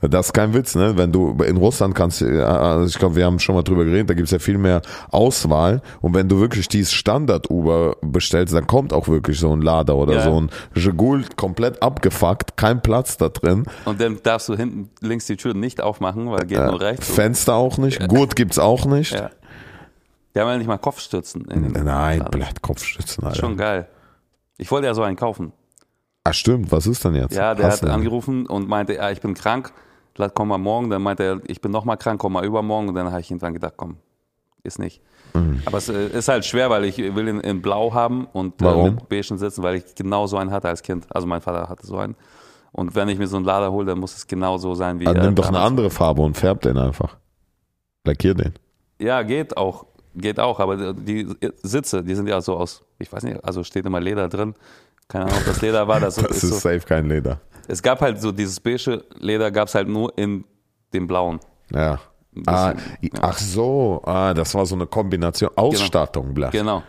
[0.00, 0.96] Das ist kein Witz, ne?
[0.96, 4.10] Wenn du in Russland kannst, äh, also ich glaube, wir haben schon mal drüber geredet,
[4.10, 5.80] da gibt es ja viel mehr Auswahl.
[6.00, 10.14] Und wenn du wirklich dieses Standard-Uber bestellst, dann kommt auch wirklich so ein Lader oder
[10.14, 10.22] Ja.
[10.22, 13.64] so ein Jigul komplett abgefuckt, kein Platz da drin.
[13.84, 17.08] Und dann darfst du hinten links die Tür nicht aufmachen, weil geht nur rechts.
[17.08, 19.12] Fenster auch nicht, Gurt gibt's auch nicht.
[19.12, 19.30] Ja.
[20.34, 21.44] Die haben ja nicht mal Kopfstützen.
[21.46, 23.38] In den Nein, bleibt Kopfstützen, Alter.
[23.38, 23.88] Schon geil.
[24.58, 25.52] Ich wollte ja so einen kaufen.
[26.24, 27.34] Ah, stimmt, was ist denn jetzt?
[27.34, 29.72] Ja, der Hast hat angerufen und meinte, ja, ich bin krank,
[30.34, 30.90] komm mal morgen.
[30.90, 32.88] Dann meinte er, ich bin noch mal krank, komm mal übermorgen.
[32.88, 33.98] Und dann habe ich irgendwann gedacht, komm,
[34.62, 35.02] ist nicht.
[35.34, 35.62] Mhm.
[35.66, 38.64] Aber es äh, ist halt schwer, weil ich will ihn in Blau haben und äh,
[38.64, 38.94] Warum?
[38.94, 41.06] mit Beige sitzen, weil ich genau so einen hatte als Kind.
[41.10, 42.16] Also mein Vater hatte so einen.
[42.72, 45.04] Und wenn ich mir so einen Lader hole, dann muss es genau so sein wie
[45.04, 47.16] Dann er Ah, nimm doch eine andere Farbe und färb den einfach.
[48.04, 48.54] Lackier den.
[48.98, 49.86] Ja, geht auch.
[50.16, 51.28] Geht auch, aber die
[51.62, 54.54] Sitze, die sind ja so aus, ich weiß nicht, also steht immer Leder drin.
[55.08, 56.00] Keine Ahnung, ob das Leder war.
[56.00, 57.40] Das, Das ist ist so, safe kein Leder.
[57.68, 60.44] es gab halt so dieses beige Leder, gab es halt nur in
[60.92, 61.40] dem blauen.
[61.70, 61.98] Ja.
[62.46, 63.20] Ah, Bisschen, i- ja.
[63.22, 65.50] Ach so, ah, das war so eine Kombination.
[65.56, 66.50] Ausstattung, bla.
[66.50, 66.82] Genau.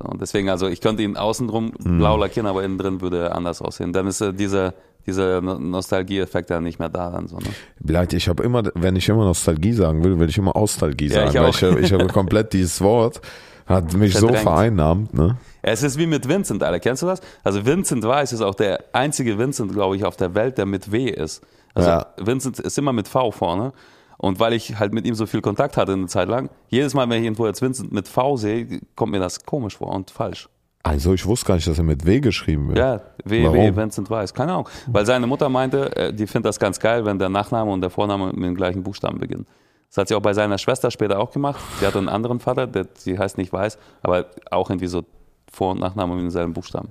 [0.00, 1.98] So, Und deswegen, also ich könnte ihn außenrum Mhm.
[1.98, 3.92] blau lackieren, aber innen drin würde er anders aussehen.
[3.92, 4.74] Dann ist äh, dieser,
[5.06, 7.10] dieser No- Nostalgie-Effekt ja nicht mehr da.
[7.10, 7.44] Dann so, ne?
[7.80, 11.30] Bleibt, ich habe immer, wenn ich immer Nostalgie sagen will, will ich immer Austalgie Ja,
[11.30, 11.48] sagen.
[11.50, 13.20] ich ich, habe- ich habe komplett dieses Wort,
[13.66, 14.42] hat mich so Verdrängt.
[14.42, 15.36] vereinnahmt, ne?
[15.62, 16.80] Es ist wie mit Vincent, Alter.
[16.80, 17.20] Kennst du das?
[17.42, 20.92] Also Vincent Weiss ist auch der einzige Vincent, glaube ich, auf der Welt, der mit
[20.92, 21.42] W ist.
[21.72, 22.06] Also Ja.
[22.18, 23.72] Vincent ist immer mit V vorne.
[24.18, 27.08] Und weil ich halt mit ihm so viel Kontakt hatte eine Zeit lang, jedes Mal,
[27.10, 30.48] wenn ich irgendwo jetzt Vincent mit V sehe, kommt mir das komisch vor und falsch.
[30.84, 32.78] Also ich wusste gar nicht, dass er mit W geschrieben wird.
[32.78, 33.56] Ja, W, Warum?
[33.56, 34.34] W, Vincent Weiss.
[34.34, 34.68] Keine Ahnung.
[34.86, 37.88] Weil seine Mutter meinte, äh, die findet das ganz geil, wenn der Nachname und der
[37.88, 39.46] Vorname mit dem gleichen Buchstaben beginnen.
[39.88, 41.58] Das hat sie auch bei seiner Schwester später auch gemacht.
[41.80, 45.04] Die hatte einen anderen Vater, der, die heißt nicht Weiß, aber auch irgendwie so
[45.50, 46.90] Vor- und Nachname mit denselben Buchstaben.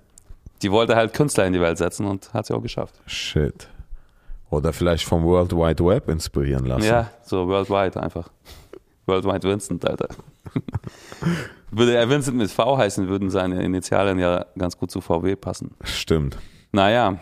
[0.63, 2.95] Die wollte halt Künstler in die Welt setzen und hat sie auch geschafft.
[3.05, 3.67] Shit.
[4.49, 6.85] Oder vielleicht vom World Wide Web inspirieren lassen.
[6.85, 8.29] Ja, so worldwide einfach.
[9.05, 10.07] Worldwide Vincent, Alter.
[11.71, 15.71] Würde er Vincent mit V heißen, würden seine Initialen ja ganz gut zu VW passen.
[15.83, 16.37] Stimmt.
[16.71, 17.17] Naja,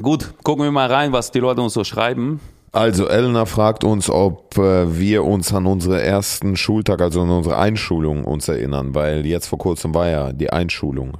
[0.00, 2.40] gut, gucken wir mal rein, was die Leute uns so schreiben.
[2.72, 7.58] Also Elena fragt uns, ob äh, wir uns an unsere ersten Schultag, also an unsere
[7.58, 11.18] Einschulung uns erinnern, weil jetzt vor kurzem war ja die Einschulung.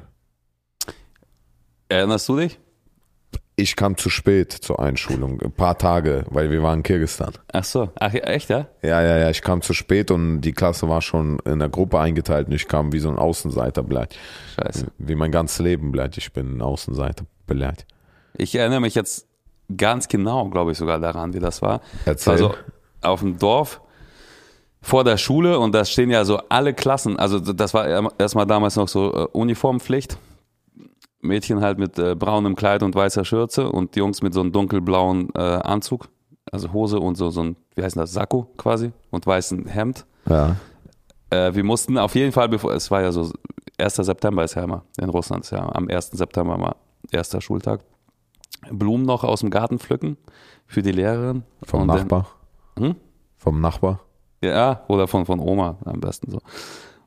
[1.89, 2.59] Erinnerst du dich?
[3.61, 7.33] Ich kam zu spät zur Einschulung, ein paar Tage, weil wir waren in Kirgistan.
[7.53, 8.69] Ach so, ach echt, ja?
[8.83, 11.99] Ja, ja, ja, ich kam zu spät und die Klasse war schon in der Gruppe
[11.99, 14.17] eingeteilt und ich kam wie so ein Außenseiter bleibt.
[14.55, 14.87] Scheiße.
[14.99, 16.17] Wie mein ganzes Leben bleibt.
[16.19, 17.85] Ich bin ein Außenseiter bleibt.
[18.37, 19.27] Ich erinnere mich jetzt
[19.77, 21.81] ganz genau, glaube ich, sogar daran, wie das war.
[22.05, 22.35] Erzähl.
[22.35, 22.55] Also
[23.01, 23.81] auf dem Dorf
[24.81, 27.19] vor der Schule und da stehen ja so alle Klassen.
[27.19, 30.17] Also das war erstmal damals noch so äh, Uniformpflicht.
[31.21, 34.53] Mädchen halt mit äh, braunem Kleid und weißer Schürze und die Jungs mit so einem
[34.53, 36.09] dunkelblauen äh, Anzug,
[36.53, 40.07] also Hose und so, so ein, wie heißt das, Sakko quasi und weißen Hemd.
[40.29, 40.57] Ja.
[41.31, 43.31] Äh, wir mussten auf jeden Fall, bevor, es war ja so,
[43.79, 43.95] 1.
[43.97, 46.11] September ist ja immer in Russland, ist ja am 1.
[46.13, 46.77] September mal
[47.11, 47.81] erster Schultag.
[48.71, 50.17] Blumen noch aus dem Garten pflücken
[50.67, 51.45] für die Lehrerin.
[51.63, 52.27] Vom Und dann- Nachbar.
[52.79, 52.97] Hm?
[53.37, 54.01] Vom Nachbar.
[54.43, 56.39] Ja, oder von, von Oma am besten so.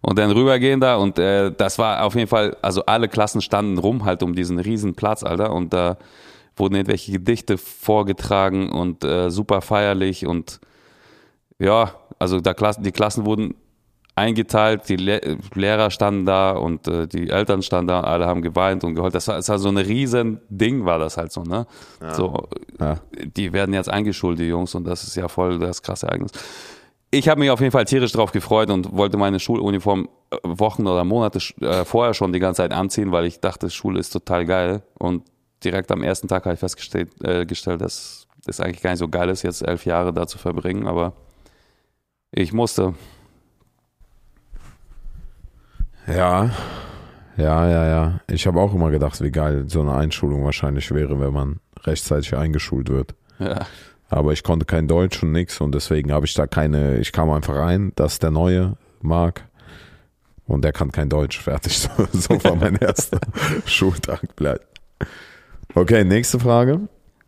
[0.01, 3.77] Und dann rübergehen da und äh, das war auf jeden Fall, also alle Klassen standen
[3.77, 5.51] rum halt um diesen riesen Platz, Alter.
[5.53, 5.97] Und da
[6.57, 10.59] wurden irgendwelche Gedichte vorgetragen und äh, super feierlich und
[11.59, 13.53] ja, also da Klassen, die Klassen wurden
[14.15, 18.83] eingeteilt, die Le Lehrer standen da und äh, die Eltern standen da, alle haben geweint
[18.83, 19.15] und geheult.
[19.15, 21.65] Das war, das war so ein riesen Ding, war das halt so, ne?
[22.15, 22.47] So,
[22.79, 22.97] Ja.
[23.35, 26.31] die werden jetzt eingeschult, die Jungs, und das ist ja voll das krasse Ereignis.
[27.11, 30.87] Ich habe mich auf jeden Fall tierisch drauf gefreut und wollte meine Schuluniform äh, Wochen
[30.87, 34.45] oder Monate äh, vorher schon die ganze Zeit anziehen, weil ich dachte, Schule ist total
[34.45, 34.81] geil.
[34.97, 35.23] Und
[35.63, 39.09] direkt am ersten Tag habe ich festgestellt, äh, gestellt, dass es eigentlich gar nicht so
[39.09, 41.13] geil ist, jetzt elf Jahre da zu verbringen, aber
[42.31, 42.95] ich musste.
[46.07, 46.49] Ja,
[47.37, 48.19] ja, ja, ja.
[48.27, 52.35] Ich habe auch immer gedacht, wie geil so eine Einschulung wahrscheinlich wäre, wenn man rechtzeitig
[52.35, 53.15] eingeschult wird.
[53.39, 53.65] Ja.
[54.13, 57.29] Aber ich konnte kein Deutsch und nix und deswegen habe ich da keine, ich kam
[57.31, 59.45] einfach rein, das ist der neue Marc
[60.47, 61.79] und der kann kein Deutsch, fertig.
[61.89, 63.19] So, so war mein erster
[63.65, 64.67] Schultag bleibt.
[65.73, 66.81] Okay, nächste Frage.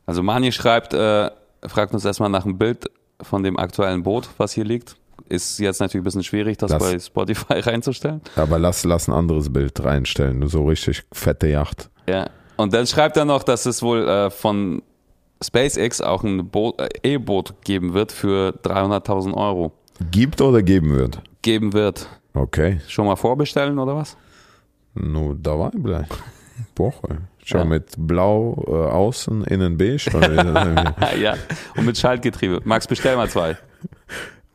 [0.05, 1.31] Also Mani schreibt, äh,
[1.65, 2.91] fragt uns erstmal nach einem Bild
[3.21, 4.97] von dem aktuellen Boot, was hier liegt.
[5.29, 8.19] Ist jetzt natürlich ein bisschen schwierig, das, Das- bei Spotify reinzustellen.
[8.35, 11.89] Aber lass, lass ein anderes Bild reinstellen, so richtig fette Yacht.
[12.09, 12.29] Ja.
[12.57, 14.83] Und dann schreibt er noch, dass es wohl äh, von
[15.43, 19.73] SpaceX auch ein Boot- äh, E-Boot geben wird für 300.000 Euro.
[20.11, 21.21] Gibt oder geben wird?
[21.41, 22.07] Geben wird.
[22.33, 24.17] Okay, Schon mal vorbestellen oder was?
[24.95, 26.07] nur dabei bleiben.
[26.75, 27.17] Woche.
[27.43, 27.65] Schon Ja.
[27.65, 30.09] mit blau äh, außen, innen beige.
[31.21, 31.33] ja.
[31.75, 32.61] Und mit Schaltgetriebe.
[32.63, 33.57] Max, bestell mal zwei.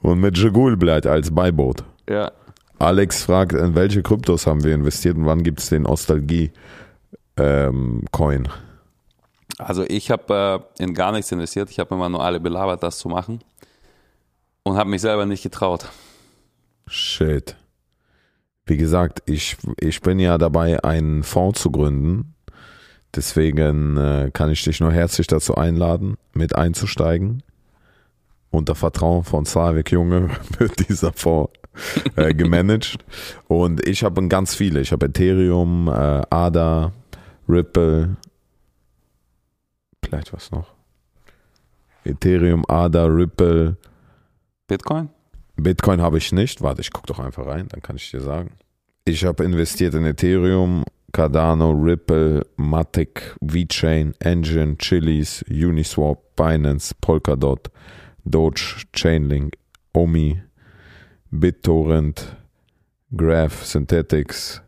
[0.01, 1.83] und mit Jagul bleibt als Beiboot.
[2.09, 2.31] Ja.
[2.79, 6.53] Alex fragt, in welche Kryptos haben wir investiert und wann gibt es den Ostalgie
[7.37, 8.49] ähm, Coin?
[9.59, 11.71] Also ich habe äh, in gar nichts investiert.
[11.71, 13.41] Ich habe immer nur alle belabert, das zu machen.
[14.63, 15.89] Und habe mich selber nicht getraut.
[16.87, 17.57] Shit.
[18.67, 22.35] Wie gesagt, ich, ich bin ja dabei, einen Fonds zu gründen.
[23.15, 27.43] Deswegen äh, kann ich dich nur herzlich dazu einladen, mit einzusteigen.
[28.51, 31.53] Unter Vertrauen von Slavik Junge wird dieser Fonds
[32.17, 32.99] äh, gemanagt.
[33.49, 34.81] Und ich habe ganz viele.
[34.81, 36.93] Ich habe Ethereum, äh, ADA,
[37.49, 38.17] Ripple,
[40.05, 40.75] vielleicht was noch.
[42.05, 43.77] Ethereum, ADA, Ripple,
[44.67, 45.11] Bitcoin?
[45.57, 46.63] Bitcoin habe ich nicht.
[46.63, 48.53] Warte, ich gucke doch einfach rein, dann kann ich dir sagen.
[49.05, 57.71] Ich habe investiert in Ethereum, Cardano, Ripple, Matic, VeChain, Engine, Chiliz, Uniswap, Binance, Polkadot,
[58.25, 59.55] Doge, Chainlink,
[59.95, 60.43] Omi,
[61.31, 62.37] BitTorrent,
[63.17, 64.61] Graph, Synthetics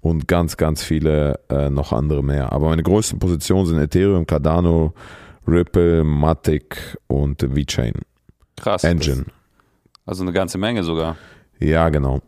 [0.00, 2.52] und ganz, ganz viele äh, noch andere mehr.
[2.52, 4.94] Aber meine größten Positionen sind Ethereum, Cardano,
[5.46, 7.94] Ripple, Matic und VeChain.
[8.56, 8.84] Krass.
[8.84, 9.26] Engine.
[10.06, 11.16] Also eine ganze Menge sogar.
[11.58, 12.20] Ja, genau.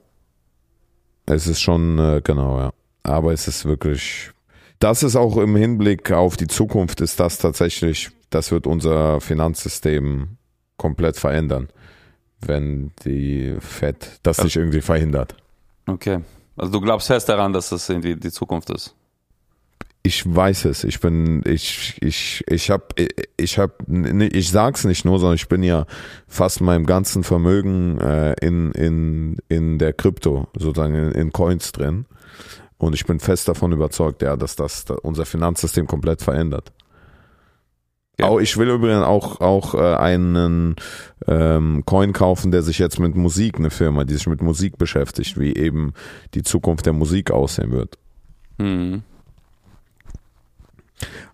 [1.26, 2.72] Es ist schon, äh, genau, ja.
[3.02, 4.30] Aber es ist wirklich,
[4.78, 10.36] das ist auch im Hinblick auf die Zukunft, ist das tatsächlich, das wird unser Finanzsystem
[10.76, 11.68] komplett verändern,
[12.40, 15.36] wenn die Fed das Also- nicht irgendwie verhindert.
[15.86, 16.20] Okay.
[16.60, 18.94] Also du glaubst fest daran, dass das irgendwie die Zukunft ist.
[20.02, 20.84] Ich weiß es.
[20.84, 22.94] Ich bin, ich, ich, ich hab,
[23.38, 25.86] ich hab, ich sag's nicht nur, sondern ich bin ja
[26.28, 32.04] fast meinem ganzen Vermögen äh, in, in, in der Krypto, sozusagen in, in Coins drin.
[32.76, 36.72] Und ich bin fest davon überzeugt, ja, dass das unser Finanzsystem komplett verändert.
[38.20, 38.26] Ja.
[38.26, 40.76] Auch, ich will übrigens auch, auch äh, einen
[41.26, 45.38] ähm, Coin kaufen, der sich jetzt mit Musik, eine Firma, die sich mit Musik beschäftigt,
[45.38, 45.92] wie eben
[46.34, 47.98] die Zukunft der Musik aussehen wird.
[48.58, 49.02] Hm.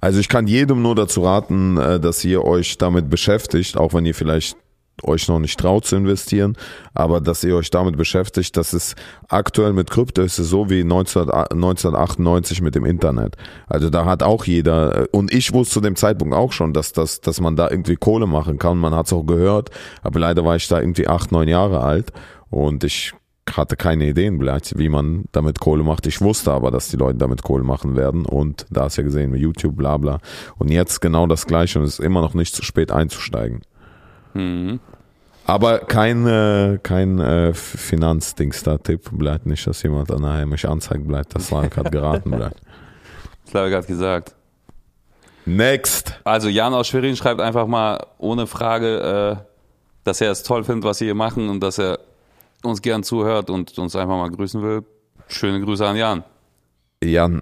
[0.01, 4.07] Also ich kann jedem nur dazu raten, äh, dass ihr euch damit beschäftigt, auch wenn
[4.07, 4.57] ihr vielleicht
[5.03, 6.57] euch noch nicht traut zu investieren,
[6.95, 8.95] aber dass ihr euch damit beschäftigt, dass es
[9.29, 13.37] aktuell mit Krypto ist es so wie 19, 1998 mit dem Internet.
[13.67, 16.93] Also da hat auch jeder, äh, und ich wusste zu dem Zeitpunkt auch schon, dass,
[16.93, 18.79] dass, dass man da irgendwie Kohle machen kann.
[18.79, 19.71] Man hat es auch gehört,
[20.03, 22.13] aber leider war ich da irgendwie acht, neun Jahre alt
[22.51, 23.13] und ich
[23.55, 26.07] hatte keine Ideen, vielleicht, wie man damit Kohle macht.
[26.07, 29.07] Ich wusste aber, dass die Leute damit Kohle machen werden und da hast du ja
[29.07, 30.19] gesehen, YouTube, bla bla.
[30.59, 33.63] Und jetzt genau das gleiche und es ist immer noch nicht zu spät einzusteigen.
[34.37, 34.81] Hm.
[35.47, 41.07] Aber kein, äh, kein äh, Finanzdings da Tipp bleibt nicht, dass jemand nachher mich anzeigt
[41.07, 42.61] bleibt, dass Slavik hat geraten bleibt.
[43.47, 44.35] Das habe ich gerade gesagt.
[45.45, 46.19] Next.
[46.25, 49.45] Also Jan aus Schwerin schreibt einfach mal ohne Frage, äh,
[50.03, 52.01] dass er es toll findet, was wir hier machen und dass er
[52.65, 54.83] uns gern zuhört und uns einfach mal grüßen will.
[55.29, 56.25] Schöne Grüße an Jan.
[57.05, 57.41] Jan,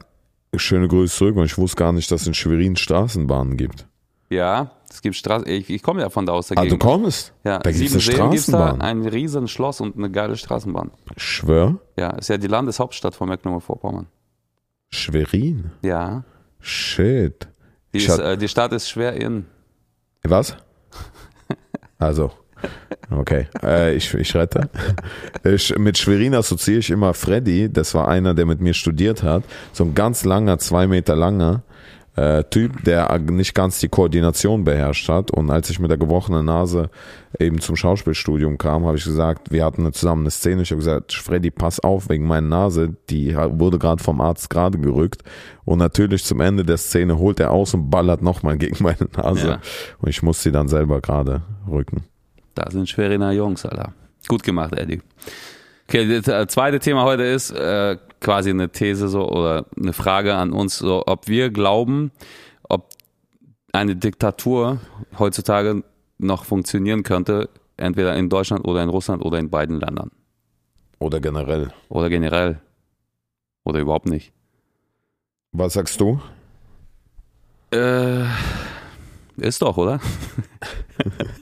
[0.55, 3.87] schöne Grüße zurück und ich wusste gar nicht, dass es in Schwerin Straßenbahnen gibt.
[4.29, 5.49] Ja, es gibt Straßen.
[5.49, 6.83] Ich, ich komme ja von da aus der Ah, du Gegend.
[6.85, 7.33] kommst?
[7.43, 8.81] Ja, da gibt es eine gibt's da, Straßenbahn.
[8.81, 10.93] ein riesen Schloss und eine geile Straßenbahn.
[11.17, 11.81] Schwör?
[11.99, 14.07] Ja, ist ja die Landeshauptstadt von Mecklenburg-Vorpommern.
[14.91, 15.73] Schwerin?
[15.83, 16.23] Ja,
[16.61, 17.49] Shit.
[17.93, 19.47] die, ist, äh, die Stadt ist schwer in.
[20.23, 20.57] Was?
[21.99, 22.31] Also,
[23.11, 24.69] okay, äh, ich, ich rette.
[25.45, 29.43] Ich, mit Schwerin assoziiere ich immer Freddy, das war einer, der mit mir studiert hat,
[29.73, 31.63] so ein ganz langer, zwei Meter langer,
[32.17, 35.31] äh, Typ, der nicht ganz die Koordination beherrscht hat.
[35.31, 36.91] Und als ich mit der gebrochenen Nase
[37.39, 40.63] eben zum Schauspielstudium kam, habe ich gesagt, wir hatten zusammen eine Szene.
[40.63, 42.95] Ich habe gesagt, Freddy, pass auf wegen meiner Nase.
[43.11, 45.23] Die wurde gerade vom Arzt gerade gerückt.
[45.65, 49.49] Und natürlich zum Ende der Szene holt er aus und ballert nochmal gegen meine Nase.
[49.49, 49.61] Ja.
[49.99, 52.05] Und ich muss sie dann selber gerade rücken.
[52.55, 53.93] Da sind Schweriner Jungs, Alter.
[54.29, 55.01] Gut gemacht, Eddie.
[55.89, 60.53] Okay, das zweite Thema heute ist äh, quasi eine These so oder eine Frage an
[60.53, 62.11] uns, so, ob wir glauben,
[62.65, 62.89] ob
[63.73, 64.81] eine Diktatur
[65.19, 65.85] heutzutage
[66.19, 70.11] noch funktionieren könnte, entweder in Deutschland oder in Russland oder in beiden Ländern.
[70.99, 71.71] Oder generell.
[71.89, 72.61] Oder generell.
[73.63, 74.33] Oder überhaupt nicht.
[75.53, 76.21] Was sagst du?
[77.73, 78.25] Äh,
[79.37, 80.01] ist doch, oder?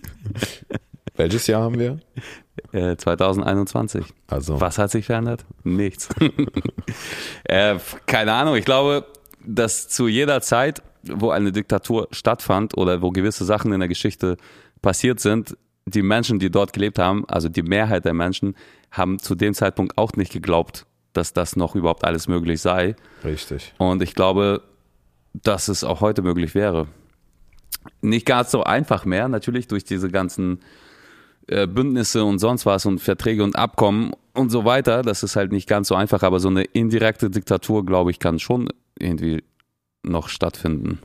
[1.15, 2.01] Welches Jahr haben wir?
[2.73, 4.05] 2021.
[4.05, 4.61] Äh, also.
[4.61, 5.45] Was hat sich verändert?
[5.63, 6.09] Nichts.
[7.45, 8.57] äh, keine Ahnung.
[8.57, 9.07] Ich glaube,
[9.45, 14.37] dass zu jeder Zeit, wo eine Diktatur stattfand oder wo gewisse Sachen in der Geschichte
[14.81, 18.55] passiert sind, die Menschen, die dort gelebt haben, also die Mehrheit der Menschen,
[18.91, 22.95] haben zu dem Zeitpunkt auch nicht geglaubt, dass das noch überhaupt alles möglich sei.
[23.25, 23.75] Richtig.
[23.79, 24.63] Und ich glaube,
[25.35, 26.87] dass es auch heute möglich wäre.
[28.01, 30.61] Nicht ganz so einfach mehr, natürlich durch diese ganzen
[31.53, 35.03] äh, Bündnisse und sonst was und Verträge und Abkommen und so weiter.
[35.03, 38.39] Das ist halt nicht ganz so einfach, aber so eine indirekte Diktatur, glaube ich, kann
[38.39, 39.45] schon irgendwie
[40.03, 40.99] noch stattfinden.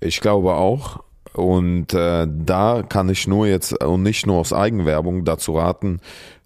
[0.00, 1.02] Ich glaube auch.
[1.34, 6.00] Und äh, da kann ich nur jetzt und nicht nur aus Eigenwerbung dazu raten,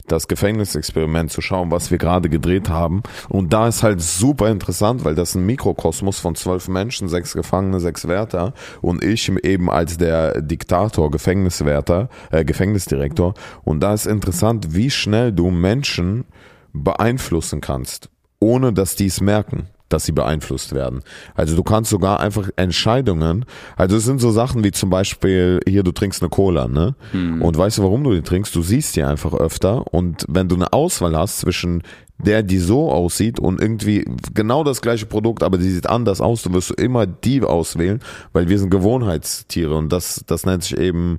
[0.07, 3.03] das Gefängnisexperiment zu schauen, was wir gerade gedreht haben.
[3.29, 7.81] Und da ist halt super interessant, weil das ein Mikrokosmos von zwölf Menschen, sechs Gefangene,
[7.81, 13.35] sechs Wärter und ich eben als der Diktator, Gefängniswärter, äh, Gefängnisdirektor.
[13.65, 16.25] Und da ist interessant, wie schnell du Menschen
[16.73, 18.09] beeinflussen kannst,
[18.41, 21.03] ohne dass die es merken dass sie beeinflusst werden.
[21.35, 23.45] Also du kannst sogar einfach Entscheidungen,
[23.77, 26.95] also es sind so Sachen wie zum Beispiel, hier du trinkst eine Cola, ne?
[27.13, 27.43] Mhm.
[27.43, 28.55] Und weißt du, warum du die trinkst?
[28.55, 31.83] Du siehst die einfach öfter und wenn du eine Auswahl hast zwischen
[32.19, 36.43] der, die so aussieht und irgendwie genau das gleiche Produkt, aber die sieht anders aus,
[36.43, 38.01] du wirst immer die auswählen,
[38.33, 41.19] weil wir sind Gewohnheitstiere und das, das nennt sich eben,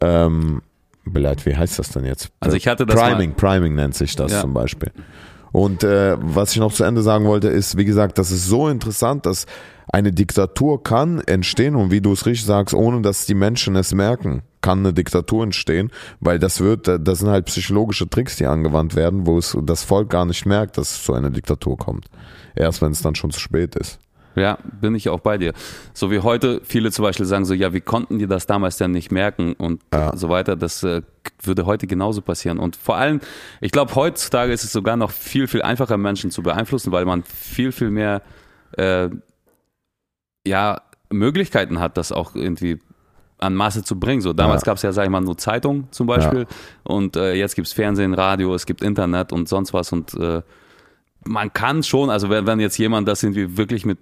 [0.00, 0.62] ähm,
[1.04, 2.30] Beleid, wie heißt das denn jetzt?
[2.38, 4.40] Also ich hatte das Priming, Priming nennt sich das ja.
[4.40, 4.92] zum Beispiel.
[5.52, 8.68] Und äh, was ich noch zu Ende sagen wollte, ist, wie gesagt, das ist so
[8.68, 9.46] interessant, dass
[9.92, 13.92] eine Diktatur kann entstehen und wie du es richtig sagst, ohne dass die Menschen es
[13.92, 18.46] merken, kann eine Diktatur entstehen, weil das wird, äh, das sind halt psychologische Tricks, die
[18.46, 22.06] angewandt werden, wo es das Volk gar nicht merkt, dass es zu einer Diktatur kommt.
[22.54, 23.98] Erst wenn es dann schon zu spät ist.
[24.34, 25.52] Ja, bin ich auch bei dir.
[25.92, 28.92] So wie heute viele zum Beispiel sagen so, ja, wie konnten die das damals denn
[28.92, 30.16] nicht merken und ja.
[30.16, 30.56] so weiter.
[30.56, 31.02] Das äh,
[31.42, 32.58] würde heute genauso passieren.
[32.58, 33.20] Und vor allem,
[33.60, 37.22] ich glaube, heutzutage ist es sogar noch viel, viel einfacher, Menschen zu beeinflussen, weil man
[37.24, 38.22] viel, viel mehr
[38.76, 39.10] äh,
[40.46, 42.78] ja, Möglichkeiten hat, das auch irgendwie
[43.38, 44.20] an Masse zu bringen.
[44.20, 44.66] So damals ja.
[44.66, 46.46] gab es ja, sag ich mal, nur Zeitung zum Beispiel ja.
[46.84, 50.42] und äh, jetzt gibt's Fernsehen, Radio, es gibt Internet und sonst was und äh,
[51.24, 53.98] man kann schon, also wenn, wenn jetzt jemand das irgendwie wirklich mit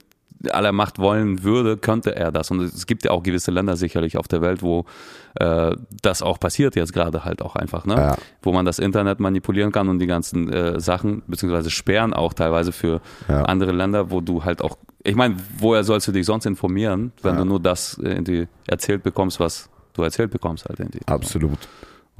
[0.49, 2.51] aller Macht wollen würde, könnte er das.
[2.51, 4.87] Und es gibt ja auch gewisse Länder sicherlich auf der Welt, wo
[5.35, 7.95] äh, das auch passiert jetzt gerade halt auch einfach, ne?
[7.95, 8.17] Ja.
[8.43, 12.73] Wo man das Internet manipulieren kann und die ganzen äh, Sachen, beziehungsweise sperren auch teilweise
[12.73, 13.43] für ja.
[13.43, 17.35] andere Länder, wo du halt auch, ich meine, woher sollst du dich sonst informieren, wenn
[17.35, 17.41] ja.
[17.41, 21.01] du nur das irgendwie erzählt bekommst, was du erzählt bekommst halt irgendwie.
[21.07, 21.59] Absolut.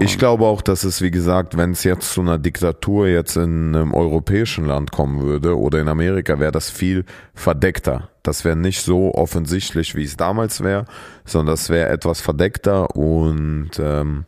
[0.03, 3.75] Ich glaube auch, dass es, wie gesagt, wenn es jetzt zu einer Diktatur jetzt in
[3.75, 8.09] einem europäischen Land kommen würde oder in Amerika, wäre das viel verdeckter.
[8.23, 10.85] Das wäre nicht so offensichtlich, wie es damals wäre,
[11.23, 14.25] sondern das wäre etwas verdeckter und ähm,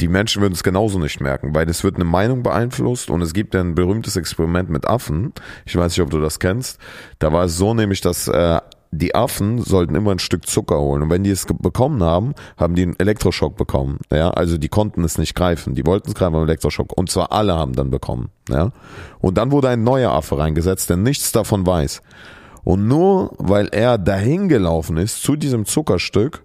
[0.00, 3.34] die Menschen würden es genauso nicht merken, weil es wird eine Meinung beeinflusst und es
[3.34, 5.34] gibt ein berühmtes Experiment mit Affen.
[5.66, 6.80] Ich weiß nicht, ob du das kennst.
[7.18, 8.60] Da war es so nämlich, dass äh,
[8.92, 11.02] die Affen sollten immer ein Stück Zucker holen.
[11.02, 13.98] Und wenn die es bekommen haben, haben die einen Elektroschock bekommen.
[14.12, 15.74] Ja, also die konnten es nicht greifen.
[15.74, 16.96] Die wollten es greifen, aber Elektroschock.
[16.96, 18.28] Und zwar alle haben dann bekommen.
[18.50, 18.70] Ja.
[19.20, 22.02] Und dann wurde ein neuer Affe reingesetzt, der nichts davon weiß.
[22.64, 26.44] Und nur weil er dahin gelaufen ist zu diesem Zuckerstück,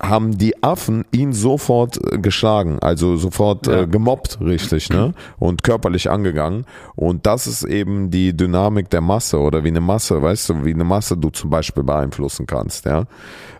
[0.00, 3.82] haben die Affen ihn sofort äh, geschlagen, also sofort ja.
[3.82, 5.14] äh, gemobbt, richtig, ne?
[5.38, 6.66] Und körperlich angegangen.
[6.96, 10.74] Und das ist eben die Dynamik der Masse oder wie eine Masse, weißt du, wie
[10.74, 13.04] eine Masse du zum Beispiel beeinflussen kannst, ja.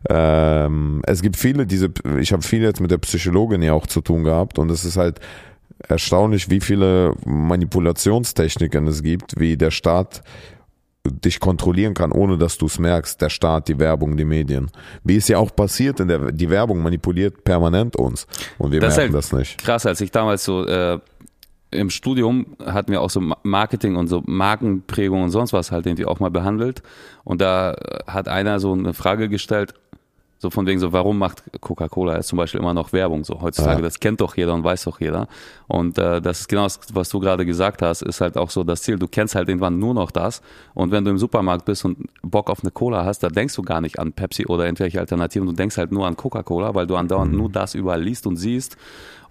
[0.09, 4.03] Ähm, es gibt viele, diese, ich habe viel jetzt mit der Psychologin ja auch zu
[4.03, 5.21] tun gehabt und es ist halt
[5.89, 10.23] erstaunlich, wie viele Manipulationstechniken es gibt, wie der Staat
[11.11, 14.71] dich kontrollieren kann, ohne dass du es merkst, der Staat, die Werbung, die Medien.
[15.05, 18.27] Wie es ja auch passiert, in der, die Werbung manipuliert permanent uns
[18.59, 19.59] und wir das merken halt das nicht.
[19.59, 20.99] Krass, als ich damals so äh,
[21.71, 26.07] im Studium hatten wir auch so Marketing und so Markenprägung und sonst was halt irgendwie
[26.07, 26.83] auch mal behandelt.
[27.25, 29.75] Und da hat einer so eine Frage gestellt,
[30.39, 33.79] so von wegen so, warum macht Coca-Cola jetzt zum Beispiel immer noch Werbung so heutzutage?
[33.79, 33.83] Ja.
[33.83, 35.29] Das kennt doch jeder und weiß doch jeder.
[35.67, 38.63] Und äh, das ist genau das, was du gerade gesagt hast, ist halt auch so
[38.63, 38.99] das Ziel.
[38.99, 40.43] Du kennst halt irgendwann nur noch das.
[40.75, 43.63] Und wenn du im Supermarkt bist und Bock auf eine Cola hast, da denkst du
[43.63, 45.47] gar nicht an Pepsi oder irgendwelche Alternativen.
[45.47, 47.39] Du denkst halt nur an Coca-Cola, weil du andauernd mhm.
[47.39, 48.77] nur das überall liest und siehst.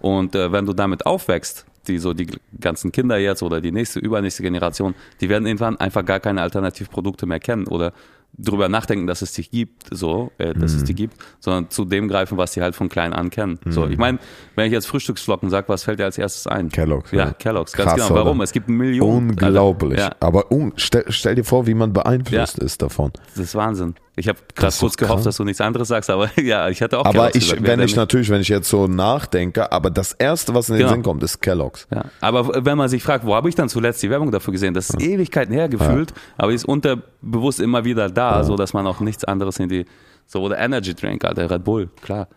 [0.00, 2.26] Und äh, wenn du damit aufwächst, die so die
[2.60, 7.26] ganzen Kinder jetzt oder die nächste, übernächste Generation, die werden irgendwann einfach gar keine Alternativprodukte
[7.26, 7.92] mehr kennen oder
[8.38, 10.78] drüber nachdenken, dass es dich gibt, so, äh, dass mhm.
[10.78, 13.58] es die gibt, sondern zu dem greifen, was sie halt von klein an kennen.
[13.64, 13.72] Mhm.
[13.72, 14.18] So, ich meine,
[14.54, 16.70] wenn ich jetzt Frühstücksflocken sage, was fällt dir als erstes ein?
[16.70, 17.10] Kellogg's.
[17.12, 17.32] Ja, ja.
[17.32, 18.20] Kellogg's, ganz Krass, genau.
[18.20, 18.38] Warum?
[18.38, 18.44] Oder?
[18.44, 19.30] Es gibt Millionen.
[19.30, 19.98] Unglaublich.
[19.98, 20.16] Also, ja.
[20.20, 22.64] Aber un stell, stell, dir vor, wie man beeinflusst ja.
[22.64, 23.12] ist davon.
[23.34, 23.94] Das ist Wahnsinn.
[24.18, 27.04] Ich habe gerade kurz gehofft, dass du nichts anderes sagst, aber ja, ich hatte auch.
[27.04, 30.70] Aber ich, gesagt, wenn ich natürlich, wenn ich jetzt so nachdenke, aber das erste, was
[30.70, 30.92] in den genau.
[30.92, 31.86] Sinn kommt, ist Kellogg's.
[31.94, 34.72] Ja, aber wenn man sich fragt, wo habe ich dann zuletzt die Werbung dafür gesehen?
[34.72, 35.06] Das ist ja.
[35.06, 36.16] Ewigkeiten her gefühlt, ja.
[36.38, 38.44] aber ist unterbewusst immer wieder da, ja.
[38.44, 39.84] so dass man auch nichts anderes in die
[40.26, 42.28] so oder Energy Drink, Alter, Red Bull, klar.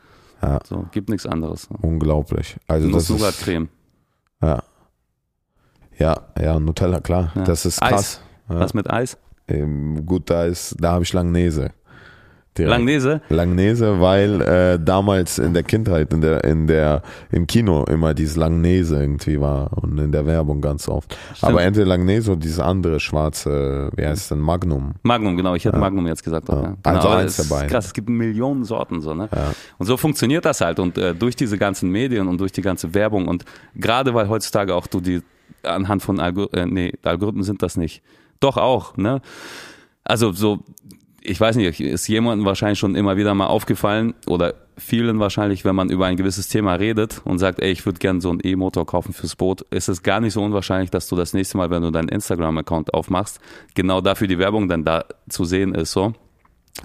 [0.41, 0.59] Ja.
[0.67, 1.67] So gibt nichts anderes.
[1.81, 2.57] Unglaublich.
[2.67, 3.69] Also das ist Creme.
[4.41, 4.63] Ja.
[5.97, 7.33] Ja, ja, Nutella, klar.
[7.45, 7.93] Das ist krass.
[7.93, 8.21] Eis.
[8.47, 9.17] Was mit Eis?
[9.49, 11.71] Ähm, gut, da ist, da habe ich Langnese.
[12.57, 12.71] Direkt.
[12.71, 13.21] Langnese?
[13.29, 18.35] Langnese, weil äh, damals in der Kindheit, in der, in der, im Kino immer dieses
[18.35, 21.15] Langnese irgendwie war und in der Werbung ganz oft.
[21.35, 21.51] Stimmt.
[21.51, 24.95] Aber entweder Langnese oder dieses andere schwarze, wie heißt es denn, Magnum.
[25.03, 25.79] Magnum, genau, ich hätte ja.
[25.79, 26.49] Magnum jetzt gesagt.
[26.49, 26.63] Auch, ja.
[26.63, 26.75] Ja.
[26.83, 27.67] Genau, also eins dabei.
[27.67, 29.29] Krass, es gibt Millionen Sorten so, ne?
[29.77, 32.93] Und so funktioniert das halt und äh, durch diese ganzen Medien und durch die ganze
[32.93, 33.45] Werbung und
[33.75, 35.21] gerade weil heutzutage auch du die
[35.63, 38.01] anhand von Algor äh, nee, Algorithmen sind das nicht
[38.39, 39.21] doch auch, ne?
[40.03, 40.59] Also so,
[41.21, 45.75] ich weiß nicht, ist jemandem wahrscheinlich schon immer wieder mal aufgefallen oder vielen wahrscheinlich, wenn
[45.75, 48.85] man über ein gewisses Thema redet und sagt, ey, ich würde gerne so einen E-Motor
[48.85, 51.81] kaufen fürs Boot, ist es gar nicht so unwahrscheinlich, dass du das nächste Mal, wenn
[51.81, 53.39] du deinen Instagram-Account aufmachst,
[53.75, 56.13] genau dafür die Werbung dann da zu sehen ist, so.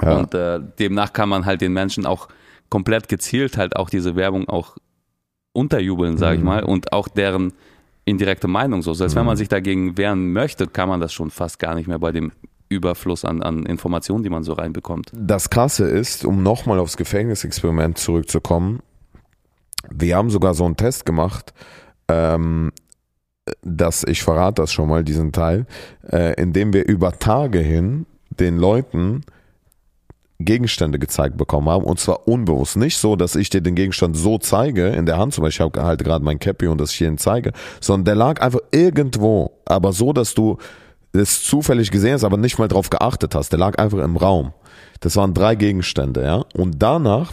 [0.03, 0.19] Ja.
[0.19, 2.29] Und äh, demnach kann man halt den Menschen auch
[2.69, 4.77] komplett gezielt halt auch diese Werbung auch
[5.53, 6.47] unterjubeln, sage ich mhm.
[6.47, 7.53] mal, und auch deren
[8.05, 8.95] indirekte Meinung so.
[8.95, 9.21] Selbst mhm.
[9.21, 9.39] wenn man mhm.
[9.39, 12.33] sich dagegen wehren möchte, kann man das schon fast gar nicht mehr bei dem
[12.69, 15.11] Überfluss an, an Informationen, die man so reinbekommt.
[15.15, 18.81] Das Krasse ist, um nochmal aufs Gefängnisexperiment zurückzukommen,
[19.91, 21.53] wir haben sogar so einen Test gemacht,
[22.09, 22.73] ähm,
[23.63, 25.67] dass ich verrate das schon mal, diesen Teil,
[26.11, 29.23] äh, indem wir über Tage hin den Leuten
[30.41, 32.77] Gegenstände gezeigt bekommen haben und zwar unbewusst.
[32.77, 35.83] Nicht so, dass ich dir den Gegenstand so zeige, in der Hand zum Beispiel, ich
[35.83, 39.93] halte gerade mein Cappy und dass ich ihn zeige, sondern der lag einfach irgendwo, aber
[39.93, 40.59] so, dass du
[41.13, 43.51] es zufällig gesehen hast, aber nicht mal drauf geachtet hast.
[43.51, 44.53] Der lag einfach im Raum.
[45.01, 46.45] Das waren drei Gegenstände, ja.
[46.55, 47.33] Und danach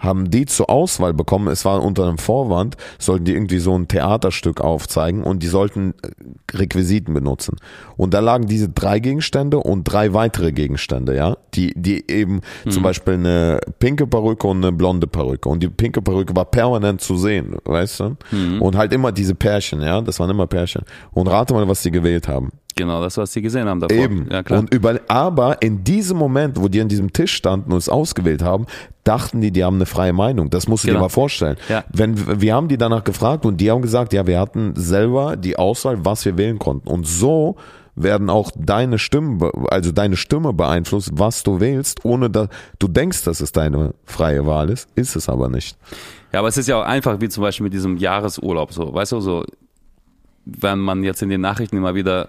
[0.00, 3.86] haben die zur Auswahl bekommen, es war unter einem Vorwand, sollten die irgendwie so ein
[3.86, 7.56] Theaterstück aufzeigen und die sollten äh, Requisiten benutzen.
[7.96, 12.70] Und da lagen diese drei Gegenstände und drei weitere Gegenstände, ja, die, die eben mhm.
[12.70, 15.48] zum Beispiel eine pinke Perücke und eine blonde Perücke.
[15.48, 18.16] Und die pinke Perücke war permanent zu sehen, weißt du?
[18.30, 18.62] Mhm.
[18.62, 20.82] Und halt immer diese Pärchen, ja, das waren immer Pärchen.
[21.12, 22.50] Und rate mal, was die gewählt haben.
[22.80, 23.94] Genau, das, was sie gesehen haben davor.
[23.94, 24.26] Eben.
[24.30, 24.60] Ja, klar.
[24.60, 28.42] Und über, aber in diesem Moment, wo die an diesem Tisch standen und es ausgewählt
[28.42, 28.64] haben,
[29.04, 30.48] dachten die, die haben eine freie Meinung.
[30.48, 31.00] Das musst du genau.
[31.00, 31.58] dir mal vorstellen.
[31.68, 31.84] Ja.
[31.92, 35.58] Wenn, wir haben die danach gefragt und die haben gesagt, ja, wir hatten selber die
[35.58, 36.88] Auswahl, was wir wählen konnten.
[36.88, 37.56] Und so
[37.96, 43.24] werden auch deine Stimmen, also deine Stimme beeinflusst, was du wählst, ohne dass du denkst,
[43.24, 45.76] dass es deine freie Wahl ist, ist es aber nicht.
[46.32, 49.12] Ja, aber es ist ja auch einfach, wie zum Beispiel mit diesem Jahresurlaub, so, weißt
[49.12, 49.44] du, so,
[50.46, 52.28] wenn man jetzt in den Nachrichten immer wieder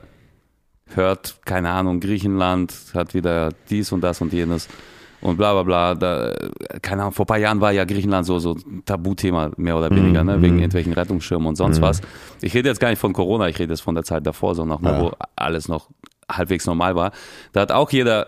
[0.96, 4.68] hört, keine Ahnung, Griechenland hat wieder dies und das und jenes
[5.22, 5.96] und bla bla bla.
[5.96, 6.34] Da,
[6.82, 9.90] keine Ahnung, vor ein paar Jahren war ja Griechenland so, so ein Tabuthema, mehr oder
[9.90, 10.42] weniger, ne?
[10.42, 10.62] wegen mhm.
[10.62, 11.84] irgendwelchen Rettungsschirmen und sonst mhm.
[11.84, 12.02] was.
[12.42, 14.66] Ich rede jetzt gar nicht von Corona, ich rede jetzt von der Zeit davor, so
[14.66, 15.02] noch, ne, ja.
[15.02, 15.90] wo alles noch
[16.30, 17.12] halbwegs normal war.
[17.54, 18.28] Da hat auch jeder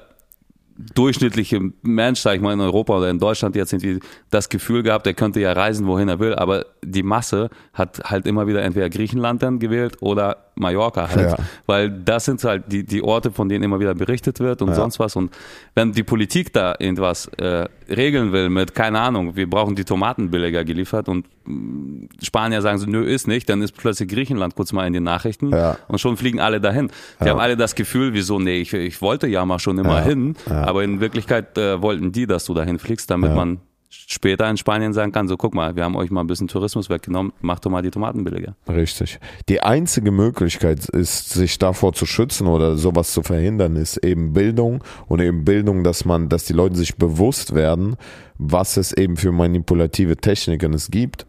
[0.96, 4.00] durchschnittliche Mensch, sag ich mal, in Europa oder in Deutschland jetzt irgendwie
[4.32, 8.26] das Gefühl gehabt, er könnte ja reisen, wohin er will, aber die Masse hat halt
[8.26, 11.38] immer wieder entweder Griechenland dann gewählt oder Mallorca halt, ja.
[11.66, 14.76] weil das sind halt die, die Orte, von denen immer wieder berichtet wird und ja.
[14.76, 15.34] sonst was und
[15.76, 20.30] wenn die Politik da irgendwas äh, regeln will mit, keine Ahnung, wir brauchen die Tomaten
[20.30, 24.74] billiger geliefert und mm, Spanier sagen so, nö, ist nicht, dann ist plötzlich Griechenland kurz
[24.74, 25.78] mal in den Nachrichten ja.
[25.88, 26.92] und schon fliegen alle dahin.
[27.24, 30.36] Die haben alle das Gefühl, wieso, nee, ich, ich wollte ja mal schon immer hin,
[30.50, 33.60] aber in Wirklichkeit äh, wollten die, dass du dahin fliegst, damit man
[33.94, 36.90] später in Spanien sagen kann, so guck mal, wir haben euch mal ein bisschen Tourismus
[36.90, 38.56] weggenommen, macht doch mal die Tomaten billiger.
[38.68, 39.20] Richtig.
[39.50, 44.84] Die einzige Möglichkeit ist, sich davor zu schützen oder sowas zu verhindern, ist eben Bildung
[45.08, 47.96] und eben Bildung, dass man, dass die Leute sich bewusst werden,
[48.38, 51.26] was es eben für manipulative Techniken es gibt.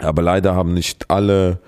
[0.00, 1.60] Aber leider haben nicht alle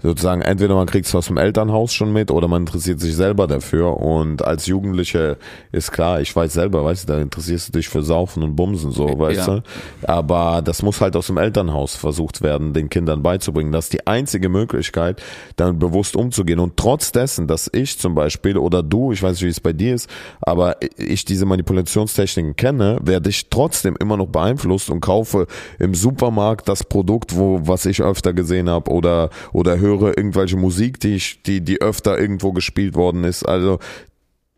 [0.00, 3.46] sozusagen entweder man kriegt es aus dem Elternhaus schon mit oder man interessiert sich selber
[3.48, 3.96] dafür.
[3.96, 5.38] Und als Jugendliche
[5.72, 8.92] ist klar, ich weiß selber, weißt du, da interessierst du dich für Saufen und Bumsen
[8.92, 9.54] so, weißt Ja.
[9.56, 9.62] du.
[10.02, 13.72] Aber das muss halt aus dem Elternhaus versucht werden, den Kindern beizubringen.
[13.72, 15.20] Das ist die einzige Möglichkeit,
[15.56, 16.60] damit bewusst umzugehen.
[16.60, 19.72] Und trotz dessen, dass ich zum Beispiel oder du, ich weiß nicht, wie es bei
[19.72, 20.08] dir ist,
[20.40, 25.46] aber ich diese Manipulationstechniken kenne, werde ich trotzdem immer noch beeinflusst und kaufe
[25.80, 31.00] im Supermarkt das Produkt, wo was ich öfter gesehen habe oder oder höre irgendwelche Musik,
[31.00, 33.44] die ich die die öfter irgendwo gespielt worden ist.
[33.44, 33.78] Also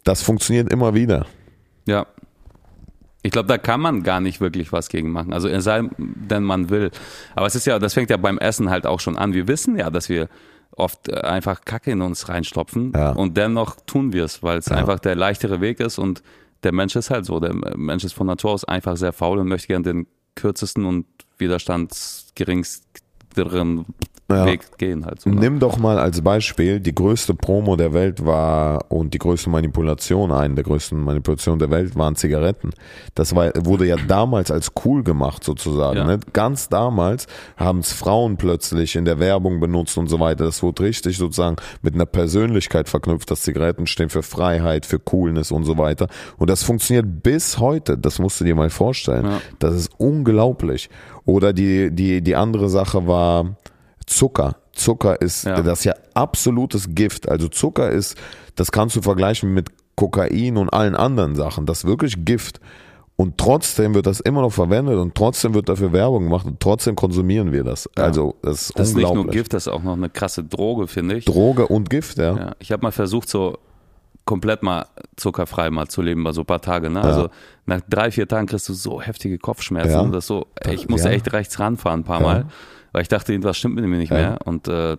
[0.05, 1.27] das funktioniert immer wieder.
[1.87, 2.07] Ja.
[3.23, 5.35] Ich glaube, da kann man gar nicht wirklich was gegen machen.
[5.35, 6.91] Also es sei denn, man will.
[7.35, 9.35] Aber es ist ja, das fängt ja beim Essen halt auch schon an.
[9.35, 10.31] Wir wissen ja, dass wir
[10.73, 13.11] oft äh, einfach Kacke in uns reinstopfen Ja.
[13.13, 16.23] und dennoch tun wir es, weil es einfach der leichtere Weg ist und
[16.63, 17.41] der Mensch ist halt so.
[17.41, 21.05] Der Mensch ist von Natur aus einfach sehr faul und möchte gerne den kürzesten und
[21.39, 23.85] widerstandsgeringsteren
[24.31, 24.47] Ja.
[24.47, 25.21] Weg gehen halt.
[25.21, 25.37] So, ne?
[25.41, 30.33] Nimm doch mal als Beispiel, die größte Promo der Welt war und die größte Manipulation,
[30.33, 32.71] eine der größten Manipulationen der Welt waren Zigaretten.
[33.15, 35.99] Das war, wurde ja damals als cool gemacht sozusagen.
[35.99, 36.05] Ja.
[36.05, 36.21] Ne?
[36.33, 37.27] Ganz damals
[37.57, 40.45] haben es Frauen plötzlich in der Werbung benutzt und so weiter.
[40.45, 45.51] Das wurde richtig sozusagen mit einer Persönlichkeit verknüpft, dass Zigaretten stehen für Freiheit, für Coolness
[45.51, 46.09] und so weiter.
[46.39, 47.99] Und das funktioniert bis heute.
[47.99, 49.25] Das musst du dir mal vorstellen.
[49.25, 49.41] Ja.
[49.59, 50.89] Das ist unglaublich.
[51.25, 53.57] Oder die, die, die andere Sache war
[54.11, 54.57] Zucker.
[54.73, 55.61] Zucker ist, Ja.
[55.63, 57.29] das ist ja absolutes Gift.
[57.29, 58.17] Also Zucker ist,
[58.57, 61.67] das kannst du vergleichen mit Kokain und allen anderen Sachen.
[61.67, 62.61] Das ist wirklich Gift.
[63.17, 66.97] Und trotzdem wird das immer noch verwendet und trotzdem wird dafür Werbung gemacht und trotzdem
[66.97, 67.89] konsumieren wir das.
[67.99, 68.05] Ja.
[68.05, 69.27] Also das ist Das ist nicht unglaublich.
[69.27, 71.27] nur Gift, das ist auch noch eine krasse Droge, finde ich.
[71.27, 72.35] Droge und Gift, ja.
[72.35, 73.59] Ja, ich habe mal versucht, so
[74.25, 74.87] komplett mal
[75.17, 76.89] zuckerfrei mal zu leben, mal so ein paar Tage.
[76.89, 77.03] Ne?
[77.03, 77.29] Also
[77.67, 79.91] nach drei, vier Tagen kriegst du so heftige Kopfschmerzen.
[79.91, 80.05] Ja.
[80.07, 81.15] Das so, ich musste Ja.
[81.15, 82.27] echt rechts ranfahren ein paar Ja.
[82.27, 82.45] Mal,
[82.93, 84.17] weil ich dachte, irgendwas stimmt mit mir nicht Ja.
[84.17, 84.39] mehr.
[84.45, 84.97] Und äh,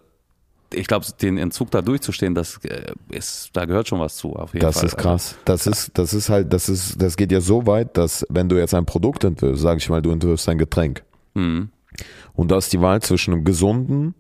[0.73, 4.53] ich glaube, den Entzug da durchzustehen, das äh, ist, da gehört schon was zu, auf
[4.53, 4.85] jeden Das Fall.
[4.85, 5.35] ist krass.
[5.45, 8.57] Das ist, das ist halt, das ist, das geht ja so weit, dass wenn du
[8.57, 11.03] jetzt ein Produkt entwirfst, sag ich mal, du entwirfst ein Getränk.
[11.33, 11.69] Mhm.
[12.33, 14.15] Und da ist die Wahl zwischen einem gesunden,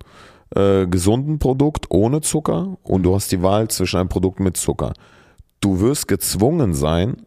[0.53, 4.91] äh, gesunden Produkt ohne Zucker und du hast die Wahl zwischen einem Produkt mit Zucker.
[5.61, 7.25] Du wirst gezwungen sein,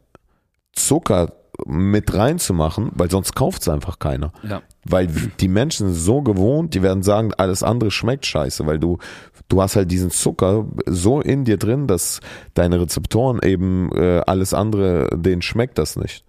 [0.72, 1.32] Zucker
[1.66, 4.32] mit reinzumachen, weil sonst kauft es einfach keiner.
[4.42, 4.62] Ja.
[4.84, 5.09] Weil
[5.40, 8.98] die Menschen sind so gewohnt, die werden sagen, alles andere schmeckt scheiße, weil du,
[9.48, 12.20] du hast halt diesen Zucker so in dir drin, dass
[12.55, 16.24] deine Rezeptoren eben äh, alles andere, denen schmeckt das nicht.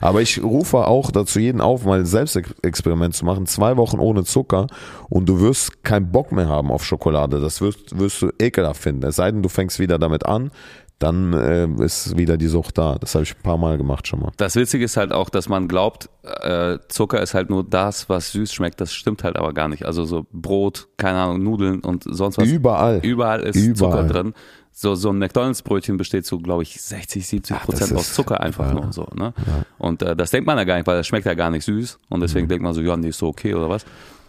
[0.00, 4.24] Aber ich rufe auch dazu jeden auf, mal ein Selbstexperiment zu machen, zwei Wochen ohne
[4.24, 4.66] Zucker
[5.08, 7.40] und du wirst keinen Bock mehr haben auf Schokolade.
[7.40, 9.06] Das wirst, wirst du ekelhaft finden.
[9.06, 10.50] Es sei denn, du fängst wieder damit an,
[10.98, 12.96] dann äh, ist wieder die Sucht da.
[12.98, 14.32] Das habe ich ein paar Mal gemacht schon mal.
[14.36, 18.32] Das Witzige ist halt auch, dass man glaubt, äh, Zucker ist halt nur das, was
[18.32, 18.80] süß schmeckt.
[18.80, 19.84] Das stimmt halt aber gar nicht.
[19.84, 22.48] Also so Brot, keine Ahnung, Nudeln und sonst was.
[22.48, 23.00] Überall.
[23.04, 23.76] Überall ist Überall.
[23.76, 24.34] Zucker drin.
[24.72, 28.66] So, so ein McDonalds-Brötchen besteht so, glaube ich, 60, 70 Ach, Prozent aus Zucker einfach
[28.68, 28.74] ja.
[28.74, 29.08] nur so.
[29.14, 29.34] Ne?
[29.78, 31.98] Und äh, das denkt man ja gar nicht, weil das schmeckt ja gar nicht süß.
[32.08, 32.48] Und deswegen Mhm.
[32.48, 33.84] denkt man so, ja, nee, ist so okay oder was.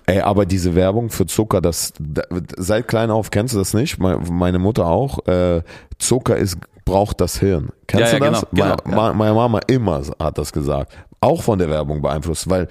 [0.09, 2.23] Ey, aber diese Werbung für Zucker, das da,
[2.57, 3.99] seit klein auf kennst du das nicht?
[3.99, 5.25] Me- Meine Mutter auch.
[5.27, 5.61] Äh,
[5.97, 7.69] Zucker ist braucht das Hirn.
[7.85, 8.45] Kennst Ja, du ja, das?
[8.51, 10.93] genau, genau, ma- Meine Mama immer hat das gesagt.
[11.21, 12.67] Auch von der Werbung beeinflusst, weil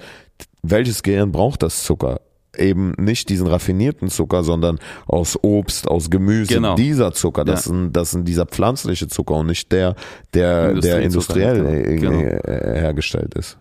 [0.61, 2.19] welches Gehirn braucht das Zucker?
[2.57, 6.75] Eben nicht diesen raffinierten Zucker, sondern aus Obst, aus Gemüse, Genau.
[6.75, 7.71] dieser Zucker, das, Ja.
[7.71, 9.95] sind, das sind dieser pflanzliche Zucker und nicht der,
[10.33, 12.19] der, der Industriezucker, industriell äh, genau.
[12.19, 13.57] äh, hergestellt ist.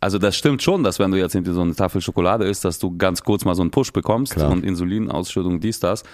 [0.00, 2.78] Also das stimmt schon, dass wenn du jetzt irgendwie so eine Tafel Schokolade isst, dass
[2.78, 4.50] du ganz kurz mal so einen Push bekommst Klar.
[4.50, 6.04] und Insulinausschüttung, dies, das.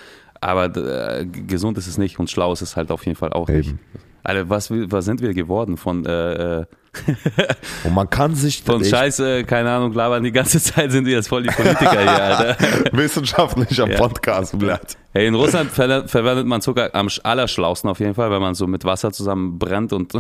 [0.41, 3.49] Aber äh, gesund ist es nicht und schlau ist es halt auf jeden Fall auch
[3.49, 3.69] nicht.
[3.71, 3.79] Eben.
[4.23, 6.65] Alter, was, was sind wir geworden von äh, äh,
[7.85, 11.29] Und man kann sich von Scheiße, keine Ahnung, labern die ganze Zeit sind wir jetzt
[11.29, 12.57] voll die Politiker hier, Alter.
[12.93, 13.99] wissenschaftlicher Ja.
[13.99, 14.97] Podcast bleibt.
[15.13, 18.55] Hey, in Russland ver verwendet man Zucker am sch- allerschlausten auf jeden Fall, weil man
[18.55, 20.13] so mit Wasser zusammen brennt und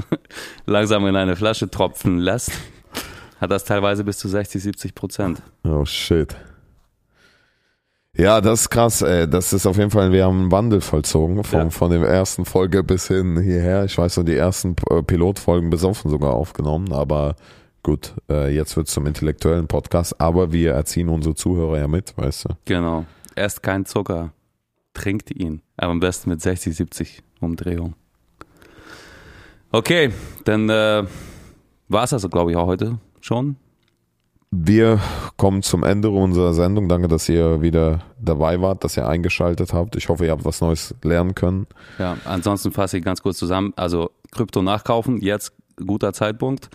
[0.66, 2.50] langsam in eine Flasche tropfen lässt.
[3.40, 5.42] Hat das teilweise bis zu 60, 70 Prozent.
[5.64, 6.34] Oh shit.
[8.16, 9.28] Ja, das ist krass, ey.
[9.28, 11.70] Das ist auf jeden Fall, wir haben einen Wandel vollzogen von, Ja.
[11.70, 13.84] von der ersten Folge bis hin hierher.
[13.84, 17.34] Ich weiß noch, die ersten äh, Pilotfolgen besoffen sogar aufgenommen, aber
[17.82, 22.44] gut, äh, jetzt wird's zum intellektuellen Podcast, aber wir erziehen unsere Zuhörer ja mit, weißt
[22.44, 22.48] du.
[22.66, 23.04] Genau.
[23.34, 24.32] Esst keinen Zucker.
[24.94, 25.60] Trinkt ihn.
[25.76, 27.96] Aber am besten mit 60, 70 Umdrehungen.
[29.72, 30.12] Okay,
[30.44, 31.02] dann äh,
[31.88, 33.56] war es das, glaube ich, auch heute schon.
[34.56, 35.00] Wir
[35.36, 36.88] kommen zum Ende unserer Sendung.
[36.88, 39.96] Danke, dass ihr wieder dabei wart, dass ihr eingeschaltet habt.
[39.96, 41.66] Ich hoffe, ihr habt was Neues lernen können.
[41.98, 43.72] Ja, ansonsten fasse ich ganz kurz zusammen.
[43.74, 45.52] Also Krypto nachkaufen, jetzt
[45.84, 46.70] guter Zeitpunkt.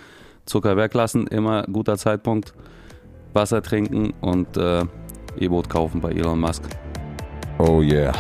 [0.46, 2.54] Zucker weglassen, immer guter Zeitpunkt.
[3.34, 4.84] Wasser trinken und äh,
[5.38, 6.64] E-Boot kaufen bei Elon Musk.
[7.60, 8.14] Oh yeah.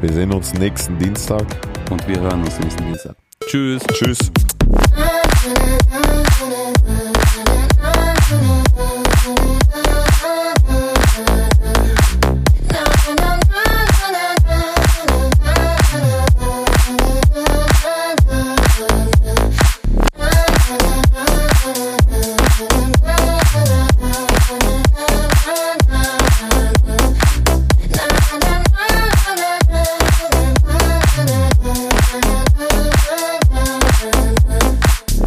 [0.00, 1.44] Wir sehen uns nächsten Dienstag.
[1.90, 3.16] Und wir hören uns nächsten Dienstag.
[3.46, 3.82] Tschüss.
[3.92, 4.30] Tschüss.